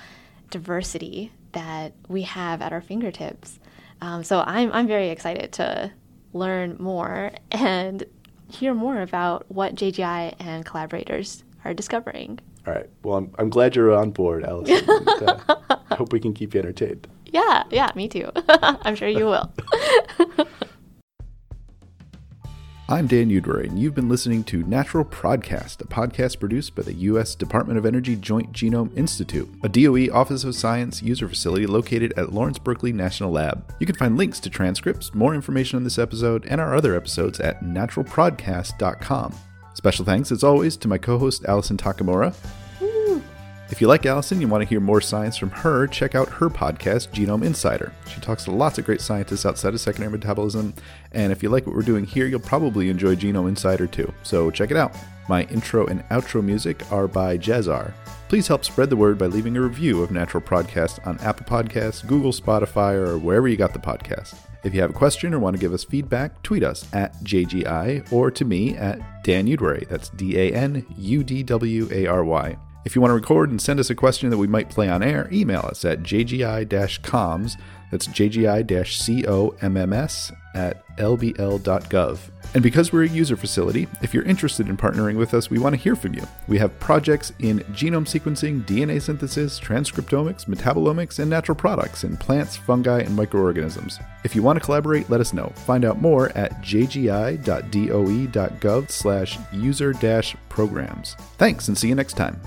diversity 0.51 1.33
that 1.53 1.93
we 2.09 2.23
have 2.23 2.63
at 2.63 2.73
our 2.73 2.81
fingertips. 2.81 3.61
Um, 4.01 4.25
so 4.25 4.41
I'm, 4.41 4.73
I'm 4.73 4.89
very 4.89 5.11
excited 5.11 5.53
to 5.53 5.93
learn 6.33 6.77
more 6.81 7.31
and 7.51 8.05
hear 8.49 8.75
more 8.75 9.01
about 9.01 9.51
what 9.51 9.75
JGI 9.75 10.35
and 10.41 10.65
collaborators 10.65 11.45
are 11.65 11.73
discovering. 11.73 12.41
All 12.67 12.75
right. 12.75 12.89
Well, 13.03 13.19
I'm, 13.19 13.35
I'm 13.39 13.51
glad 13.51 13.77
you're 13.77 13.93
on 13.93 14.11
board, 14.11 14.45
Allison. 14.45 14.85
and, 14.89 15.09
uh, 15.09 15.57
I 15.91 15.95
hope 15.95 16.13
we 16.13 16.21
can 16.21 16.35
keep 16.35 16.55
you 16.55 16.61
entertained. 16.61 17.07
Yeah, 17.33 17.65
yeah, 17.71 17.91
me 17.97 18.09
too. 18.09 18.31
I'm 18.49 18.95
sure 18.95 19.09
you 19.09 19.25
will. 19.25 19.53
I'm 22.89 23.07
Dan 23.07 23.31
Udwary, 23.31 23.69
and 23.69 23.79
you've 23.79 23.95
been 23.95 24.11
listening 24.11 24.45
to 24.45 24.63
Natural 24.65 25.03
Prodcast, 25.03 25.81
a 25.81 25.87
podcast 25.87 26.39
produced 26.39 26.75
by 26.75 26.83
the 26.83 26.93
U.S. 26.93 27.35
Department 27.35 27.79
of 27.79 27.87
Energy 27.87 28.17
Joint 28.17 28.53
Genome 28.53 28.95
Institute, 28.99 29.49
a 29.63 29.69
DOE 29.71 30.13
Office 30.13 30.45
of 30.45 30.55
Science 30.55 31.03
user 31.03 31.27
facility 31.27 31.67
located 31.67 32.13
at 32.19 32.35
Lawrence 32.35 32.59
Berkeley 32.59 32.93
National 32.93 33.31
Lab. 33.31 33.73
You 33.81 33.87
can 33.87 33.97
find 33.97 34.19
links 34.19 34.41
to 34.41 34.51
transcripts, 34.51 35.15
more 35.15 35.35
information 35.35 35.79
on 35.79 35.85
this 35.85 35.99
episode, 35.99 36.45
and 36.47 36.61
our 36.61 36.75
other 36.75 36.95
episodes 36.95 37.41
at 37.41 37.63
naturalprodcast.com. 37.65 39.35
Special 39.73 40.05
thanks, 40.05 40.31
as 40.31 40.45
always, 40.45 40.77
to 40.77 40.87
my 40.89 40.99
co 40.99 41.17
host 41.19 41.47
Allison 41.47 41.79
Takemura. 41.79 42.35
If 43.73 43.81
you 43.81 43.87
like 43.87 44.05
Allison 44.05 44.39
you 44.39 44.49
want 44.49 44.61
to 44.61 44.69
hear 44.69 44.81
more 44.81 45.01
science 45.01 45.39
from 45.39 45.49
her, 45.49 45.87
check 45.87 46.15
out 46.15 46.29
her 46.29 46.51
podcast, 46.51 47.09
Genome 47.09 47.43
Insider. 47.43 47.91
She 48.07 48.21
talks 48.21 48.45
to 48.45 48.51
lots 48.51 48.77
of 48.77 48.85
great 48.85 49.01
scientists 49.01 49.47
outside 49.47 49.73
of 49.73 49.81
secondary 49.81 50.13
metabolism, 50.13 50.75
and 51.13 51.33
if 51.33 51.43
you 51.43 51.49
like 51.49 51.67
what 51.67 51.75
we're 51.75 51.81
doing 51.81 52.05
here, 52.05 52.27
you'll 52.27 52.39
probably 52.39 52.91
enjoy 52.91 53.17
Genome 53.17 53.49
Insider 53.49 53.87
too. 53.87 54.13
So 54.25 54.51
check 54.51 54.71
it 54.71 54.77
out. 54.77 54.95
My 55.27 55.45
intro 55.45 55.87
and 55.87 56.07
outro 56.11 56.45
music 56.45 56.83
are 56.93 57.09
by 57.09 57.39
Jazzar. 57.39 57.95
Please 58.29 58.47
help 58.47 58.63
spread 58.63 58.91
the 58.91 58.97
word 58.97 59.17
by 59.17 59.27
leaving 59.27 59.57
a 59.57 59.63
review 59.63 60.03
of 60.03 60.11
Natural 60.11 60.43
Prodcast 60.43 61.05
on 61.07 61.19
Apple 61.21 61.47
Podcasts, 61.47 62.07
Google, 62.07 62.33
Spotify, 62.33 62.93
or 62.93 63.17
wherever 63.17 63.49
you 63.49 63.57
got 63.57 63.73
the 63.73 63.79
podcast. 63.79 64.35
If 64.65 64.75
you 64.75 64.83
have 64.83 64.91
a 64.91 64.95
question 64.95 65.33
or 65.33 65.39
want 65.39 65.57
to 65.57 65.61
give 65.61 65.73
us 65.73 65.83
feedback, 65.83 66.43
tweet 66.43 66.63
us 66.63 66.87
at 66.93 67.15
JGI 67.25 68.13
or 68.13 68.31
to 68.33 68.45
me 68.45 68.77
at 68.77 69.25
Dan 69.25 69.47
Udwary. 69.47 69.89
That's 69.89 70.11
D 70.11 70.39
A 70.39 70.53
N 70.53 70.85
U 70.99 71.25
D 71.25 71.43
W 71.43 71.89
A 71.91 72.07
R 72.07 72.23
Y. 72.23 72.59
If 72.85 72.95
you 72.95 73.01
want 73.01 73.11
to 73.11 73.17
record 73.17 73.51
and 73.51 73.63
send 73.63 73.79
us 73.81 73.91
a 73.91 73.95
question 73.95 74.31
that 74.31 74.39
we 74.39 74.47
might 74.47 74.71
play 74.71 74.89
on 74.89 75.03
air, 75.03 75.29
email 75.33 75.61
us 75.61 75.85
at 75.85 76.03
jgi-comms, 76.03 77.57
that's 77.91 78.09
jgi-comms 78.09 78.73
at 80.55 80.97
lbl.gov. 80.97 82.19
And 82.55 82.63
because 82.63 82.93
we're 82.93 83.05
a 83.05 83.09
user 83.09 83.37
facility, 83.37 83.89
if 84.03 84.13
you're 84.13 84.25
interested 84.25 84.69
in 84.69 84.77
partnering 84.77 85.17
with 85.17 85.33
us, 85.33 85.49
we 85.49 85.59
want 85.59 85.75
to 85.75 85.81
hear 85.81 85.97
from 85.97 86.13
you. 86.15 86.23
We 86.49 86.59
have 86.59 86.79
projects 86.81 87.33
in 87.39 87.61
genome 87.71 88.07
sequencing, 88.07 88.65
DNA 88.65 89.01
synthesis, 89.01 89.59
transcriptomics, 89.59 90.45
metabolomics, 90.47 91.19
and 91.19 91.31
natural 91.31 91.57
products 91.57 92.05
in 92.05 92.17
plants, 92.17 92.57
fungi, 92.57 93.01
and 93.01 93.17
microorganisms. 93.17 93.99
If 94.25 94.37
you 94.37 94.43
want 94.43 94.59
to 94.59 94.65
collaborate, 94.65 95.09
let 95.09 95.21
us 95.21 95.33
know. 95.33 95.53
Find 95.67 95.85
out 95.85 96.01
more 96.01 96.31
at 96.37 96.61
jgi.doe.gov 96.63 97.41
slash 98.91 99.39
user-programs. 99.53 101.15
Thanks, 101.39 101.69
and 101.69 101.79
see 101.79 101.89
you 101.89 101.95
next 101.95 102.15
time. 102.15 102.41